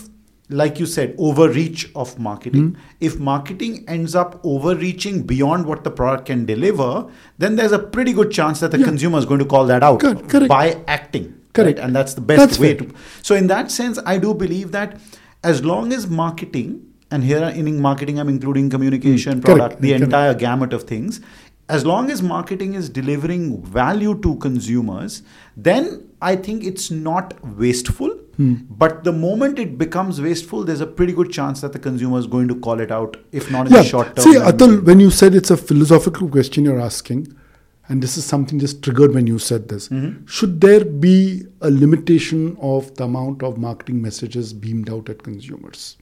like 0.50 0.80
you 0.80 0.86
said, 0.88 1.16
overreach 1.20 1.92
of 1.96 2.18
marketing, 2.18 2.76
if 3.00 3.20
marketing 3.20 3.86
ends 3.88 4.16
up 4.16 4.40
overreaching 4.44 5.22
beyond 5.24 5.66
what 5.66 5.84
the 5.84 5.92
product 5.92 6.26
can 6.26 6.46
deliver, 6.46 7.08
then 7.38 7.56
there's 7.56 7.72
a 7.72 7.80
pretty 7.80 8.14
good 8.14 8.32
chance 8.32 8.60
that 8.60 8.72
the 8.72 8.80
Yeah. 8.80 8.86
consumer 8.86 9.20
is 9.20 9.26
going 9.26 9.40
to 9.40 9.46
call 9.46 9.66
that 9.68 9.84
out 9.84 10.00
Correct, 10.00 10.28
correct. 10.28 10.50
by 10.50 10.78
acting. 10.88 11.34
Correct. 11.54 11.78
right? 11.80 11.86
And 11.86 11.96
that's 11.96 12.14
the 12.16 12.22
best 12.22 12.40
That's 12.40 12.60
way 12.60 12.76
fair. 12.76 12.88
to. 12.88 12.94
So, 13.22 13.36
in 13.36 13.48
that 13.48 13.72
sense, 13.72 14.00
I 14.06 14.18
do 14.18 14.34
believe 14.34 14.72
that 14.72 15.00
as 15.44 15.64
long 15.64 15.92
as 15.94 16.08
marketing, 16.08 16.82
and 17.12 17.24
here 17.24 17.44
in 17.44 17.80
marketing, 17.82 18.20
I'm 18.20 18.30
including 18.30 18.70
communication, 18.70 19.40
Mm, 19.40 19.46
correct, 19.46 19.58
product, 19.60 19.82
the 19.82 19.90
correct. 19.90 20.04
entire 20.04 20.34
gamut 20.34 20.74
of 20.74 20.84
things. 20.84 21.22
As 21.68 21.86
long 21.86 22.10
as 22.12 22.22
marketing 22.24 22.74
is 22.74 22.90
delivering 22.90 23.62
value 23.64 24.16
to 24.22 24.36
consumers, 24.36 25.22
then 25.56 26.04
I 26.22 26.36
think 26.36 26.64
it's 26.64 26.90
not 26.92 27.34
wasteful. 27.58 28.12
Hmm. 28.40 28.54
But 28.82 29.04
the 29.04 29.12
moment 29.12 29.60
it 29.60 29.78
becomes 29.78 30.22
wasteful, 30.22 30.64
there's 30.64 30.80
a 30.80 30.88
pretty 30.88 31.12
good 31.14 31.30
chance 31.30 31.60
that 31.60 31.74
the 31.74 31.80
consumer 31.80 32.18
is 32.20 32.26
going 32.26 32.48
to 32.48 32.56
call 32.68 32.80
it 32.80 32.90
out, 32.98 33.18
if 33.34 33.52
not 33.52 33.68
in 33.68 33.74
the 33.74 33.84
short 33.84 34.16
term. 34.16 34.24
See, 34.24 34.40
Atul, 34.40 34.82
when 34.86 35.02
you 35.02 35.12
said 35.12 35.36
it's 35.36 35.52
a 35.52 35.58
philosophical 35.58 36.30
question 36.30 36.64
you're 36.64 36.80
asking, 36.80 37.28
and 37.90 38.02
this 38.02 38.16
is 38.18 38.24
something 38.24 38.58
just 38.58 38.82
triggered 38.82 39.14
when 39.14 39.28
you 39.28 39.40
said 39.40 39.68
this, 39.68 39.90
Mm-hmm. 39.90 40.26
should 40.26 40.62
there 40.62 40.86
be 40.86 41.48
a 41.62 41.70
limitation 41.70 42.56
of 42.62 42.96
the 42.96 43.04
amount 43.04 43.44
of 43.44 43.58
marketing 43.58 44.02
messages 44.02 44.54
beamed 44.54 44.90
out 44.90 45.10
at 45.10 45.22
consumers? 45.24 45.98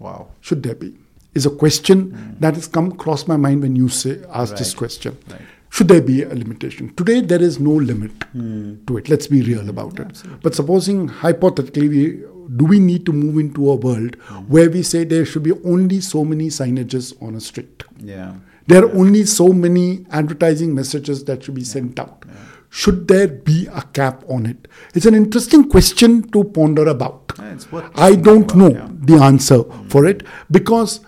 Wow. 0.00 0.30
Should 0.40 0.64
there 0.64 0.74
be? 0.74 0.96
Is 1.34 1.46
a 1.46 1.50
question 1.50 2.36
that 2.40 2.54
has 2.54 2.66
come 2.66 2.90
across 2.90 3.28
my 3.28 3.36
mind 3.36 3.62
when 3.62 3.76
you 3.76 3.88
say 3.88 4.20
ask 4.32 4.56
this 4.56 4.74
Mm. 4.74 4.78
Question. 4.78 5.16
Right. 5.30 5.40
Should 5.70 5.88
there 5.88 6.00
be 6.00 6.22
a 6.22 6.34
limitation? 6.34 6.94
Today 6.94 7.20
there 7.20 7.42
is 7.42 7.58
no 7.60 7.70
limit 7.70 8.12
to 8.32 8.96
it. 8.96 9.08
Let's 9.08 9.26
be 9.26 9.42
real 9.42 9.68
about 9.68 9.98
it. 10.00 10.22
But 10.42 10.54
supposing 10.54 11.08
hypothetically 11.08 11.88
we 11.88 12.24
do 12.56 12.64
we 12.64 12.80
need 12.80 13.04
to 13.04 13.12
move 13.12 13.38
into 13.38 13.70
a 13.70 13.76
world 13.76 14.14
where 14.48 14.70
we 14.70 14.82
say 14.82 15.04
there 15.04 15.26
should 15.26 15.42
be 15.42 15.52
only 15.64 16.00
so 16.00 16.24
many 16.24 16.48
signages 16.48 17.20
on 17.22 17.34
a 17.34 17.40
street? 17.40 17.84
Yeah. 17.98 18.34
There 18.66 18.84
are 18.84 18.92
only 18.92 19.24
so 19.24 19.48
many 19.48 20.06
advertising 20.10 20.74
messages 20.74 21.24
that 21.24 21.44
should 21.44 21.54
be 21.54 21.64
sent 21.64 21.98
out. 21.98 22.24
Should 22.70 23.08
there 23.08 23.28
be 23.28 23.66
a 23.72 23.82
cap 23.82 24.24
on 24.28 24.46
it? 24.46 24.68
It's 24.94 25.06
an 25.06 25.14
interesting 25.14 25.68
question 25.68 26.30
to 26.30 26.44
ponder 26.44 26.86
about. 26.86 27.32
Yeah, 27.38 27.56
I 27.94 28.14
don't 28.14 28.50
about, 28.50 28.56
know 28.56 28.68
yeah. 28.70 28.88
the 28.92 29.14
answer 29.22 29.64
for 29.88 30.04
it 30.06 30.22
because 30.50 31.00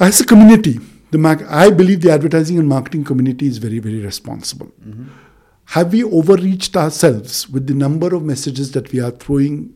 as 0.00 0.20
a 0.20 0.26
community, 0.26 0.80
the 1.12 1.18
mar- 1.18 1.46
I 1.48 1.70
believe 1.70 2.00
the 2.00 2.10
advertising 2.10 2.58
and 2.58 2.68
marketing 2.68 3.04
community 3.04 3.46
is 3.46 3.58
very, 3.58 3.78
very 3.78 4.00
responsible. 4.00 4.66
Mm-hmm. 4.86 5.04
Have 5.76 5.92
we 5.92 6.02
overreached 6.04 6.76
ourselves 6.76 7.48
with 7.48 7.66
the 7.66 7.74
number 7.74 8.14
of 8.14 8.22
messages 8.24 8.72
that 8.72 8.90
we 8.92 9.00
are 9.00 9.10
throwing 9.12 9.74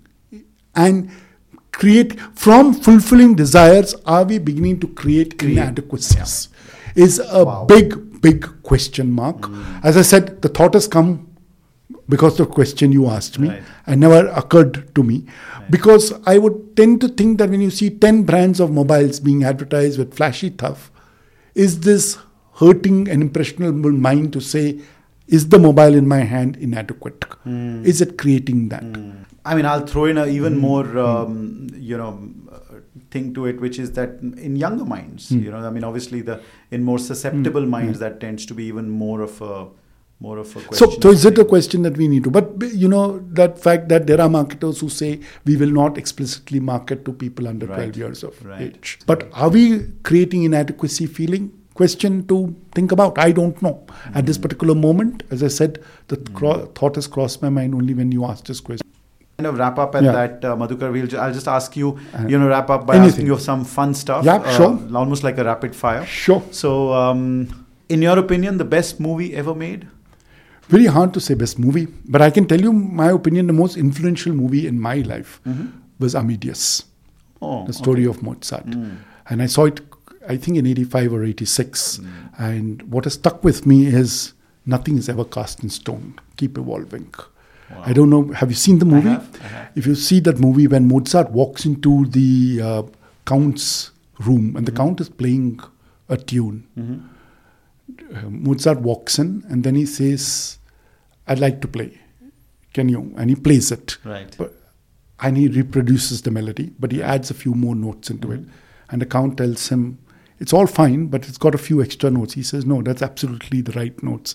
and 0.75 1.11
create 1.73 2.19
from 2.35 2.73
fulfilling 2.75 3.35
desires? 3.37 3.95
Are 4.07 4.25
we 4.25 4.39
beginning 4.39 4.81
to 4.81 4.89
create, 4.89 5.41
inadequacies? 5.43 6.49
Is 6.95 7.19
a 7.31 7.45
Wow. 7.45 7.67
big, 7.69 8.21
big 8.23 8.47
question 8.63 9.13
mark. 9.13 9.49
As 9.83 9.97
I 9.99 10.03
said, 10.03 10.41
the 10.43 10.49
thought 10.49 10.73
has 10.75 10.89
come 10.89 11.29
because 12.09 12.37
the 12.39 12.47
question 12.47 12.93
you 12.93 13.07
asked 13.09 13.39
me 13.39 13.49
Right. 13.49 13.63
and 13.87 14.01
never 14.01 14.27
occurred 14.29 14.95
to 14.95 15.03
me 15.03 15.25
because 15.71 16.13
I 16.25 16.39
would 16.39 16.77
tend 16.77 17.01
to 17.03 17.09
think 17.09 17.39
that 17.39 17.51
when 17.51 17.61
you 17.61 17.71
see 17.71 17.91
10 17.91 18.23
brands 18.23 18.61
of 18.61 18.71
mobiles 18.71 19.21
being 19.21 19.45
advertised 19.45 19.99
with 19.99 20.15
flashy 20.15 20.51
stuff, 20.53 20.91
is 21.65 21.81
this 21.81 22.19
hurting 22.61 23.09
an 23.09 23.23
impressionable 23.23 23.93
mind 23.93 24.33
to 24.35 24.41
say, 24.41 24.65
is 25.27 25.49
the 25.49 25.59
mobile 25.59 25.95
in 26.01 26.07
my 26.07 26.21
hand 26.33 26.57
inadequate? 26.57 27.25
Is 27.93 28.01
it 28.01 28.17
creating 28.19 28.69
that? 28.69 28.85
I 29.45 29.55
mean, 29.57 29.67
I'll 29.67 29.87
throw 29.87 30.05
in 30.13 30.19
a 30.19 30.25
Hmm. 30.27 30.31
even 30.39 30.59
more, 30.59 30.87
um, 30.99 31.67
you 31.91 31.97
know, 32.03 32.13
uh, 32.53 32.79
thing 33.11 33.33
to 33.35 33.47
it, 33.47 33.61
which 33.65 33.79
is 33.79 33.93
that 33.99 34.21
in 34.47 34.57
younger 34.65 34.85
minds, 34.85 35.29
Hmm. 35.31 35.41
you 35.47 35.51
know, 35.51 35.59
I 35.59 35.71
mean, 35.79 35.85
obviously 35.91 36.21
the 36.31 36.37
in 36.71 36.83
more 36.91 36.99
susceptible 37.09 37.67
minds, 37.77 37.99
that 38.05 38.21
tends 38.27 38.47
to 38.53 38.55
be 38.61 38.65
even 38.73 38.89
more 39.05 39.21
of 39.29 39.41
a 39.51 39.67
more 40.21 40.39
of 40.39 40.49
a 40.57 40.61
question. 40.61 40.75
So, 40.93 41.01
so 41.01 41.11
is 41.11 41.25
it 41.25 41.39
a 41.39 41.45
question 41.45 41.83
that 41.83 41.97
we 41.97 42.09
need 42.09 42.25
to? 42.25 42.31
But 42.31 42.51
you 42.75 42.89
know 42.89 43.19
that 43.33 43.59
fact 43.59 43.89
that 43.91 44.07
there 44.07 44.21
are 44.21 44.29
marketers 44.29 44.81
who 44.81 44.89
say 44.89 45.21
we 45.45 45.57
will 45.57 45.71
not 45.71 45.99
explicitly 45.99 46.59
market 46.61 47.05
to 47.05 47.13
people 47.13 47.47
under 47.49 47.67
Right. 47.67 47.77
12 47.93 47.97
years 47.97 48.25
of 48.25 48.43
Right. 48.45 48.63
age. 48.63 48.99
But 49.07 49.29
are 49.35 49.51
we 49.51 49.83
creating 50.05 50.45
inadequacy 50.45 51.07
feeling? 51.07 51.53
Question 51.75 52.27
to 52.29 52.55
think 52.75 52.91
about. 52.93 53.19
I 53.19 53.33
don't 53.33 53.61
know. 53.61 53.85
At 54.15 54.25
this 54.25 54.39
particular 54.39 54.75
moment, 54.75 55.23
as 55.31 55.43
I 55.43 55.49
said, 55.49 55.79
the 56.09 56.17
cro- 56.17 56.67
thought 56.75 56.95
has 56.95 57.07
crossed 57.07 57.43
my 57.43 57.51
mind 57.51 57.75
only 57.75 57.93
when 57.93 58.11
you 58.13 58.25
asked 58.25 58.47
this 58.47 58.61
question. 58.61 58.83
kind 59.39 59.49
of 59.49 59.59
wrap 59.59 59.79
up 59.79 59.95
at 59.95 60.03
Yeah. 60.03 60.13
that, 60.13 60.45
uh, 60.47 60.57
Madhukar. 60.57 60.91
We'll 60.91 61.07
ju- 61.07 61.19
I'll 61.19 61.33
just 61.39 61.47
ask 61.47 61.77
you, 61.77 61.89
Uh, 62.15 62.25
you 62.27 62.39
know, 62.39 62.49
wrap 62.49 62.71
up 62.71 62.87
by 62.87 62.95
anything. 62.95 63.11
asking 63.11 63.27
you 63.27 63.37
some 63.39 63.65
fun 63.73 63.93
stuff. 63.93 64.25
Yeah, 64.25 64.37
uh, 64.37 64.51
sure. 64.57 64.79
Almost 64.95 65.25
like 65.25 65.37
a 65.37 65.45
rapid 65.45 65.75
fire. 65.75 66.07
Sure. 66.07 66.43
So, 66.53 66.71
um, 66.95 67.49
in 67.91 68.01
your 68.01 68.19
opinion, 68.19 68.57
the 68.57 68.65
best 68.65 68.99
movie 68.99 69.35
ever 69.35 69.55
made? 69.55 69.85
Very 70.69 70.87
hard 70.87 71.15
to 71.15 71.21
say 71.21 71.35
best 71.35 71.59
movie, 71.59 71.87
but 72.07 72.21
I 72.23 72.31
can 72.31 72.47
tell 72.47 72.61
you 72.61 72.73
my 72.73 73.11
opinion. 73.11 73.47
The 73.47 73.53
most 73.53 73.77
influential 73.77 74.33
movie 74.33 74.67
in 74.67 74.81
my 74.81 74.97
life 74.97 75.41
was 75.99 76.15
Amadeus. 76.15 76.85
Oh, 77.43 77.67
the 77.67 77.73
story 77.73 78.07
of 78.07 78.23
Mozart. 78.23 78.65
And 79.29 79.43
I 79.43 79.47
saw 79.47 79.67
it, 79.67 79.81
I 80.29 80.37
think, 80.37 80.57
in 80.59 80.67
85 80.67 81.13
or 81.13 81.25
86. 81.25 82.01
And 82.39 82.83
what 82.91 83.05
has 83.05 83.15
stuck 83.15 83.45
with 83.45 83.67
me 83.67 83.87
is 83.87 84.33
nothing 84.65 84.99
is 84.99 85.09
ever 85.09 85.25
cast 85.25 85.63
in 85.63 85.69
stone. 85.71 86.19
Keep 86.37 86.59
evolving. 86.59 87.13
I 87.83 87.93
don't 87.93 88.11
know. 88.11 88.33
Have 88.33 88.51
you 88.51 88.57
seen 88.57 88.79
the 88.79 88.85
movie? 88.85 89.09
have, 89.09 89.41
I 89.43 89.47
have. 89.49 89.69
If 89.75 89.87
you 89.87 89.95
see 89.95 90.21
that 90.21 90.39
movie, 90.39 90.67
when 90.69 90.87
Mozart 90.89 91.31
walks 91.31 91.65
into 91.67 92.07
the 92.07 92.61
uh, 92.63 92.83
count's 93.25 93.91
room 94.21 94.57
and 94.57 94.67
the 94.67 94.73
count 94.73 95.01
is 95.01 95.09
playing 95.09 95.61
a 96.09 96.17
tune, 96.17 96.65
uh, 98.15 98.31
Mozart 98.31 98.81
walks 98.81 99.19
in 99.19 99.45
and 99.49 99.65
then 99.65 99.75
he 99.75 99.85
says, 99.87 100.56
I'd 101.27 101.39
like 101.39 101.61
to 101.63 101.69
play. 101.69 101.99
Can 102.73 102.89
you? 102.89 103.15
And 103.17 103.31
he 103.31 103.37
plays 103.37 103.73
it. 103.73 103.97
Right. 104.05 104.35
But, 104.37 104.55
and 105.21 105.37
he 105.37 105.49
reproduces 105.49 106.23
the 106.23 106.31
melody, 106.31 106.73
but 106.79 106.93
he 106.93 107.03
adds 107.03 107.31
a 107.31 107.35
few 107.35 107.55
more 107.55 107.75
notes 107.75 108.11
into 108.11 108.33
it. 108.33 108.41
And 108.91 109.01
the 109.01 109.07
count 109.07 109.39
tells 109.39 109.69
him, 109.69 109.99
it's 110.39 110.53
all 110.53 110.67
fine, 110.67 111.07
but 111.07 111.27
it's 111.27 111.39
got 111.39 111.55
a 111.55 111.59
few 111.59 111.81
extra 111.83 112.11
notes. 112.11 112.35
He 112.35 112.43
says, 112.43 112.67
no, 112.67 112.83
that's 112.83 113.01
absolutely 113.01 113.63
the 113.63 113.73
right 113.73 114.01
notes. 114.03 114.35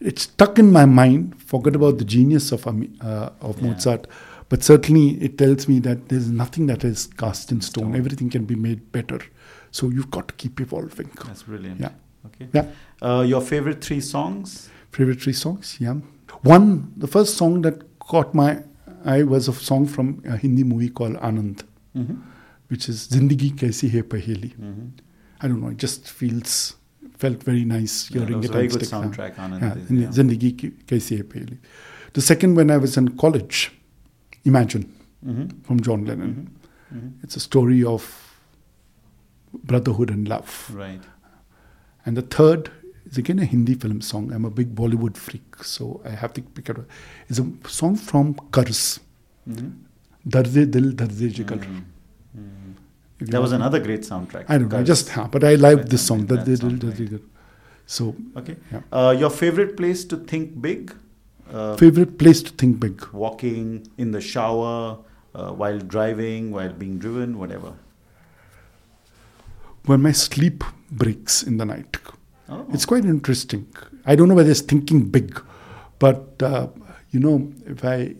It's 0.00 0.22
stuck 0.22 0.60
in 0.60 0.70
my 0.70 0.84
mind. 0.86 1.42
Forget 1.42 1.74
about 1.74 1.98
the 1.98 2.04
genius 2.04 2.52
of, 2.52 2.66
uh, 2.68 2.70
of 3.40 3.60
Yeah. 3.60 3.72
Mozart. 3.72 4.06
But 4.48 4.62
certainly 4.62 5.20
it 5.22 5.36
tells 5.38 5.66
me 5.68 5.80
that 5.80 6.08
there's 6.08 6.30
nothing 6.30 6.66
that 6.66 6.84
is 6.84 7.08
cast 7.08 7.50
in 7.50 7.60
stone. 7.60 7.96
Everything 7.96 8.30
can 8.30 8.44
be 8.44 8.54
made 8.54 8.92
better. 8.92 9.20
So 9.72 9.88
you've 9.90 10.10
got 10.10 10.28
to 10.28 10.34
keep 10.34 10.60
evolving. 10.60 11.10
That's 11.26 11.42
brilliant. 11.42 11.80
Yeah. 11.80 11.90
Okay. 12.26 12.48
Yeah. 12.52 12.66
Uh, 13.02 13.22
your 13.22 13.40
favorite 13.40 13.82
three 13.82 14.00
songs? 14.00 14.68
Favorite 14.92 15.20
three 15.20 15.32
songs? 15.32 15.76
Yeah. 15.80 15.94
One, 16.42 16.92
the 16.96 17.06
first 17.06 17.36
song 17.36 17.62
that 17.62 17.98
caught 17.98 18.34
my 18.34 18.62
eye 19.04 19.22
was 19.22 19.48
a 19.48 19.52
song 19.52 19.86
from 19.86 20.22
a 20.26 20.36
Hindi 20.36 20.64
movie 20.64 20.88
called 20.90 21.16
Anand, 21.16 21.64
Mm-hmm. 21.96 22.14
which 22.68 22.88
is 22.88 23.08
Zindagi 23.08 23.50
Kaisi 23.56 23.90
Hai 23.90 24.02
Paheli. 24.02 24.52
I 25.40 25.48
don't 25.48 25.60
know, 25.60 25.68
it 25.68 25.76
just 25.78 26.08
feels, 26.08 26.76
felt 27.18 27.42
very 27.42 27.64
nice 27.64 28.10
Yeah, 28.10 28.20
hearing 28.20 28.36
was 28.38 28.46
it 28.46 28.50
a 28.50 28.52
very 28.52 28.68
good 28.68 28.82
soundtrack, 28.82 29.34
Anand 29.36 29.60
Yeah, 29.62 29.74
is, 29.74 29.90
yeah. 29.90 30.08
Zindagi 30.22 30.84
Kaisi 30.86 31.16
Hai 31.16 31.22
Paheli. 31.22 31.58
The 32.12 32.20
second, 32.20 32.54
when 32.56 32.70
I 32.70 32.76
was 32.76 32.96
in 32.96 33.16
college, 33.16 33.72
Imagine 34.44 34.84
Mm-hmm. 35.26 35.60
from 35.64 35.80
John 35.80 36.06
Lennon. 36.06 36.56
It's 37.22 37.36
a 37.36 37.40
story 37.40 37.84
of 37.84 38.04
brotherhood 39.52 40.10
and 40.10 40.26
love. 40.26 40.70
Right. 40.72 41.02
And 42.06 42.16
the 42.16 42.22
third 42.22 42.70
It's 43.10 43.18
again 43.18 43.40
a 43.40 43.44
Hindi 43.44 43.74
film 43.74 44.00
song. 44.00 44.30
I'm 44.32 44.44
a 44.44 44.50
big 44.50 44.72
Bollywood 44.72 45.16
freak, 45.16 45.64
so 45.64 46.00
I 46.04 46.10
have 46.10 46.32
to 46.34 46.42
pick 46.42 46.68
it. 46.68 46.76
It's 47.28 47.40
a 47.40 47.46
song 47.66 47.96
from 47.96 48.34
Karz. 48.52 49.00
Mhm. 49.48 49.72
Darde 50.34 50.70
Dil 50.74 50.92
Darde 51.00 51.26
Jigar. 51.38 51.58
Mhm. 51.58 51.80
Mhm. 52.36 52.76
You 53.18 53.26
That 53.26 53.42
was 53.42 53.50
another 53.50 53.80
great 53.80 54.02
soundtrack. 54.10 54.44
I 54.48 54.58
don't 54.58 54.70
know, 54.72 54.84
just 54.84 55.08
huh, 55.16 55.26
but 55.32 55.42
I 55.42 55.56
like 55.56 55.88
this 55.94 56.02
song. 56.10 56.24
that 56.26 56.44
Darde 56.44 56.60
Dil 56.60 56.76
Darde. 56.84 56.94
Jigar. 57.00 57.20
So 57.96 58.14
Okay. 58.36 58.56
Yeah. 58.70 58.82
Uh, 58.92 59.10
your 59.24 59.30
favorite 59.40 59.76
place 59.76 60.04
to 60.04 60.16
think 60.34 60.60
big? 60.68 60.94
Uh, 61.52 61.74
favorite 61.76 62.16
place 62.16 62.40
to 62.44 62.52
think 62.52 62.78
big. 62.86 63.04
walking, 63.12 63.66
in 63.98 64.12
the 64.12 64.20
shower, 64.20 64.98
uh, 65.34 65.50
while 65.64 65.80
driving, 65.96 66.52
while 66.52 66.72
being 66.84 66.96
driven, 67.06 67.38
whatever. 67.42 67.72
When 69.86 70.00
my 70.08 70.12
sleep 70.12 70.62
breaks 71.04 71.42
in 71.42 71.56
the 71.56 71.64
night. 71.74 71.98
Oh. 72.50 72.66
It's 72.72 72.84
quite 72.86 73.04
interesting. 73.04 73.66
I 74.04 74.14
don't 74.16 74.28
know 74.28 74.34
whether 74.34 74.50
it's 74.50 74.60
thinking 74.60 75.08
big, 75.08 75.40
but 75.98 76.42
uh, 76.42 76.66
you 77.10 77.20
know, 77.20 77.52
if 77.66 77.84
I 77.84 78.14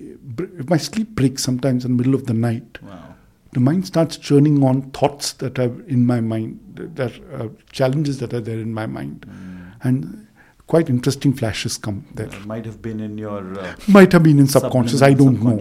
if 0.59 0.69
my 0.69 0.77
sleep 0.77 1.11
breaks 1.17 1.43
sometimes 1.43 1.85
in 1.85 1.93
the 1.93 1.97
middle 1.97 2.15
of 2.15 2.27
the 2.27 2.35
night, 2.35 2.79
wow. 2.83 3.15
the 3.53 3.61
mind 3.61 3.87
starts 3.87 4.17
churning 4.17 4.63
on 4.63 4.91
thoughts 4.93 5.33
that 5.35 5.59
are 5.59 5.73
in 5.89 6.07
my 6.07 6.21
mind, 6.21 6.61
that 6.75 7.13
uh, 7.35 7.49
challenges 7.73 8.19
that 8.19 8.33
are 8.35 8.41
there 8.41 8.59
in 8.59 8.73
my 8.73 8.87
mind, 8.87 9.27
Mm. 9.29 9.73
and 9.83 10.27
quite 10.67 10.89
interesting 10.89 11.33
flashes 11.33 11.77
come 11.77 12.05
there. 12.15 12.29
Uh, 12.29 12.47
might 12.47 12.65
have 12.65 12.81
been 12.81 13.01
in 13.01 13.19
your 13.19 13.59
uh, 13.59 13.75
Might 13.89 14.13
have 14.13 14.23
been 14.23 14.39
in 14.39 14.47
subconscious. 14.47 15.03
I 15.03 15.15
don't 15.15 15.43
know. 15.43 15.59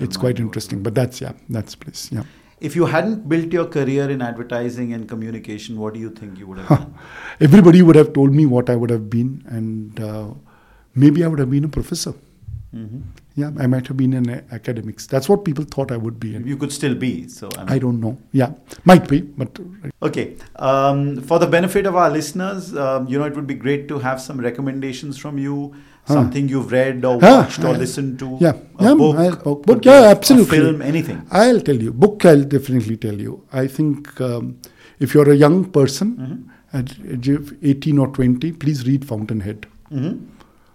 It's 0.00 0.18
quite 0.18 0.38
interesting, 0.38 0.82
but 0.82 0.94
that's 0.94 1.20
yeah, 1.20 1.32
that's 1.48 1.74
place. 1.74 2.10
Yeah. 2.12 2.24
If 2.60 2.76
you 2.76 2.86
hadn't 2.86 3.28
built 3.28 3.52
your 3.52 3.66
career 3.66 4.08
in 4.10 4.22
advertising 4.22 4.92
and 4.92 5.08
communication, 5.08 5.78
what 5.78 5.94
do 5.94 6.00
you 6.00 6.10
think 6.10 6.38
you 6.38 6.46
would 6.46 6.58
have 6.58 6.68
done? 6.68 6.94
Everybody 7.40 7.82
would 7.82 7.96
have 7.96 8.12
told 8.12 8.32
me 8.32 8.46
what 8.46 8.70
I 8.70 8.76
would 8.76 8.90
have 8.90 9.10
been, 9.10 9.42
and 9.48 10.00
uh, 10.00 10.28
maybe 10.94 11.24
I 11.24 11.28
would 11.28 11.38
have 11.38 11.50
been 11.50 11.64
a 11.64 11.68
professor. 11.68 12.14
hmm 12.72 13.00
Yeah, 13.40 13.50
I 13.62 13.66
might 13.66 13.86
have 13.90 13.96
been 13.96 14.12
in 14.18 14.28
a- 14.30 14.42
academics. 14.56 15.06
That's 15.12 15.28
what 15.28 15.44
people 15.44 15.64
thought 15.74 15.90
I 15.90 15.96
would 15.96 16.18
be. 16.24 16.34
And 16.36 16.46
You 16.52 16.56
could 16.56 16.72
still 16.72 16.94
be. 16.94 17.10
So 17.28 17.48
I, 17.56 17.58
mean, 17.64 17.68
I 17.74 17.78
don't 17.84 18.00
know. 18.04 18.16
Yeah, 18.40 18.52
might 18.90 19.08
be, 19.12 19.20
but 19.42 19.58
Okay. 20.08 20.26
Um, 20.56 21.00
for 21.30 21.38
the 21.44 21.48
benefit 21.56 21.86
of 21.86 21.96
our 21.96 22.10
listeners, 22.10 22.74
um, 22.76 23.08
you 23.08 23.18
know, 23.18 23.24
it 23.32 23.34
would 23.34 23.48
be 23.48 23.54
great 23.66 23.88
to 23.88 23.98
have 24.06 24.20
some 24.28 24.40
recommendations 24.40 25.18
from 25.18 25.38
you. 25.46 25.74
Huh. 26.06 26.14
Something 26.14 26.48
you've 26.50 26.70
read 26.70 27.04
or 27.04 27.18
Huh, 27.20 27.36
watched 27.42 27.64
or 27.64 27.74
listened 27.78 28.18
to. 28.18 28.36
yeah, 28.40 28.52
a 28.78 28.84
yeah, 28.84 28.94
book, 28.94 29.16
I'll- 29.16 29.36
book, 29.36 29.62
book, 29.66 29.84
yeah, 29.86 30.02
absolutely. 30.14 30.58
Film, 30.58 30.82
anything. 30.82 31.22
I'll 31.30 31.60
tell 31.60 31.76
you. 31.76 31.92
Book, 31.94 32.24
I'll 32.26 32.44
definitely 32.44 32.96
tell 32.98 33.14
you. 33.14 33.42
I 33.52 33.66
think 33.66 34.20
um, 34.20 34.58
if 35.00 35.14
you're 35.14 35.30
a 35.30 35.36
young 35.44 35.64
person 35.78 36.10
Mhm. 36.24 36.78
at 36.78 36.92
age 37.14 37.28
of 37.30 37.54
18 37.62 37.98
or 37.98 38.08
20, 38.08 38.52
please 38.52 38.86
read 38.86 39.06
Fountainhead 39.06 39.66
hmm 39.88 40.12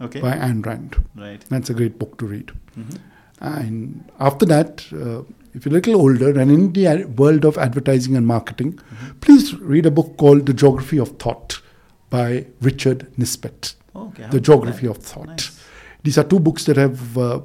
Okay. 0.01 0.19
by 0.21 0.31
Ayn 0.47 0.65
Rand. 0.65 0.95
Right. 1.15 1.45
That's 1.49 1.69
a 1.69 1.73
great 1.75 1.99
book 1.99 2.17
to 2.19 2.25
read. 2.25 2.51
hmm 2.75 2.97
And 3.39 4.03
after 4.19 4.45
that, 4.47 4.85
uh, 4.93 5.21
if 5.53 5.65
you're 5.65 5.73
a 5.73 5.77
little 5.79 5.95
older 6.01 6.31
and 6.39 6.51
in 6.51 6.73
the 6.73 7.05
world 7.17 7.45
of 7.45 7.57
advertising 7.57 8.15
and 8.17 8.25
marketing, 8.25 8.73
Mm-hmm. 8.73 9.19
please 9.21 9.53
read 9.59 9.85
a 9.85 9.91
book 9.91 10.17
called 10.17 10.45
The 10.47 10.53
Geography 10.53 10.97
of 10.99 11.09
Thought 11.19 11.61
by 12.09 12.47
Richard 12.61 13.05
Nisbett. 13.17 13.75
Okay. 13.95 14.27
The 14.31 14.39
Geography 14.39 14.87
of 14.87 14.97
Thought. 14.97 15.27
Nice. 15.27 15.63
These 16.03 16.17
are 16.17 16.23
two 16.23 16.39
books 16.39 16.65
that 16.65 16.77
have, 16.77 17.17
uh, 17.17 17.41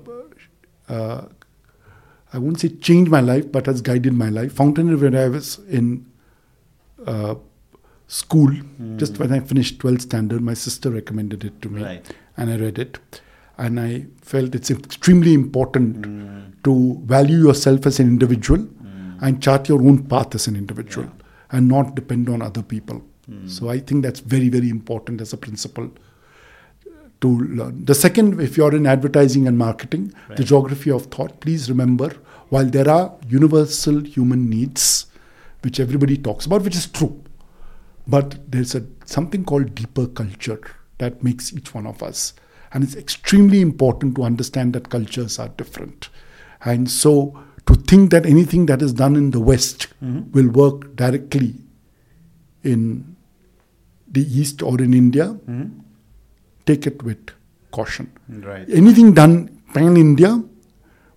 uh, 0.88 1.22
I 2.33 2.38
won't 2.38 2.61
say 2.61 2.68
changed 2.68 3.11
my 3.11 3.20
life, 3.20 3.50
but 3.50 3.66
has 3.66 3.80
guided 3.80 4.12
my 4.12 4.28
life. 4.28 4.52
Fountainhead, 4.52 5.00
when 5.00 5.14
I 5.16 5.28
was 5.28 5.59
in 5.68 6.07
uh, 7.07 7.35
school, 8.07 8.50
just 8.96 9.18
when 9.18 9.33
I 9.33 9.40
finished 9.40 9.78
12th 9.78 10.02
standard, 10.02 10.40
my 10.42 10.54
sister 10.54 10.90
recommended 10.90 11.44
it 11.44 11.61
to 11.62 11.68
me, 11.68 11.83
Right. 11.83 12.14
and 12.37 12.50
I 12.50 12.57
read 12.57 12.78
it. 12.78 12.98
And 13.57 13.78
I 13.78 14.07
felt 14.20 14.54
it's 14.54 14.70
extremely 14.70 15.33
important 15.33 16.02
Mm. 16.07 16.62
to 16.64 17.00
value 17.07 17.38
yourself 17.38 17.87
as 17.87 18.00
an 18.00 18.09
individual 18.09 18.59
Mm. 18.59 19.18
and 19.22 19.40
chart 19.42 19.68
your 19.68 19.80
own 19.80 19.98
path 20.04 20.35
as 20.35 20.48
an 20.48 20.57
individual 20.57 21.09
and 21.50 21.68
not 21.68 21.94
depend 21.94 22.28
on 22.28 22.42
other 22.42 22.62
people. 22.62 23.02
Mm. 23.30 23.48
So 23.48 23.68
I 23.68 23.78
think 23.78 24.02
that's 24.02 24.20
very, 24.20 24.48
very 24.48 24.68
important 24.68 25.20
as 25.20 25.33
a 25.33 25.37
principle 25.37 25.90
to 27.24 27.30
learn. 27.58 27.84
The 27.90 27.94
second, 27.94 28.40
if 28.46 28.56
you're 28.58 28.74
in 28.76 28.87
advertising 28.94 29.48
and 29.48 29.56
marketing, 29.58 30.12
the 30.37 30.44
geography 30.44 30.90
of 30.90 31.06
thought, 31.16 31.40
please 31.40 31.68
remember 31.72 32.08
while 32.50 32.66
there 32.76 32.88
are 32.94 33.06
universal 33.28 34.00
human 34.16 34.48
needs, 34.50 35.06
which 35.62 35.80
everybody 35.80 36.16
talks 36.18 36.44
about, 36.46 36.62
which 36.62 36.76
is 36.76 36.87
true, 36.87 37.12
but 38.06 38.34
there's 38.50 38.74
a 38.74 38.82
something 39.06 39.44
called 39.44 39.74
deeper 39.74 40.06
culture 40.06 40.60
that 40.98 41.22
makes 41.28 41.52
each 41.54 41.72
one 41.78 41.87
of 41.87 42.02
us. 42.02 42.34
And 42.72 42.84
it's 42.84 42.96
extremely 42.96 43.60
important 43.62 44.14
to 44.16 44.24
understand 44.24 44.74
that 44.74 44.90
cultures 44.90 45.38
are 45.38 45.48
different. 45.62 46.08
And 46.72 46.90
so 46.90 47.14
to 47.66 47.74
think 47.92 48.10
that 48.10 48.26
anything 48.26 48.66
that 48.66 48.82
is 48.82 48.92
done 48.92 49.16
in 49.22 49.30
the 49.30 49.40
West 49.40 49.87
Mhm. 50.02 50.30
will 50.32 50.50
work 50.62 50.84
directly 50.96 51.50
in 52.62 52.82
the 54.18 54.24
East 54.40 54.62
or 54.62 54.74
in 54.87 54.92
India, 55.02 55.26
Mhm. 55.34 55.70
Take 56.66 56.87
it 56.87 57.03
with 57.03 57.18
caution. 57.70 58.11
Right. 58.29 58.68
Anything 58.70 59.12
done 59.14 59.61
pan 59.74 59.96
India, 59.96 60.42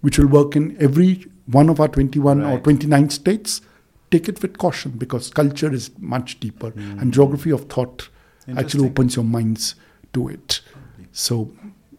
which 0.02 0.18
will 0.20 0.28
work 0.28 0.56
in 0.56 0.76
every 0.80 1.26
one 1.46 1.70
of 1.70 1.80
our 1.80 1.88
21 1.88 2.44
or 2.44 2.60
29 2.60 3.10
states, 3.10 3.62
take 4.12 4.28
it 4.28 4.42
with 4.42 4.58
caution 4.58 4.92
because 4.92 5.30
culture 5.30 5.72
is 5.74 5.92
much 6.00 6.40
deeper 6.40 6.72
Mm. 6.72 7.02
and 7.02 7.14
geography 7.14 7.52
of 7.52 7.66
thought 7.70 8.10
actually 8.58 8.86
opens 8.86 9.16
your 9.16 9.26
minds 9.26 9.76
to 10.14 10.28
it. 10.30 10.62
So, 11.12 11.52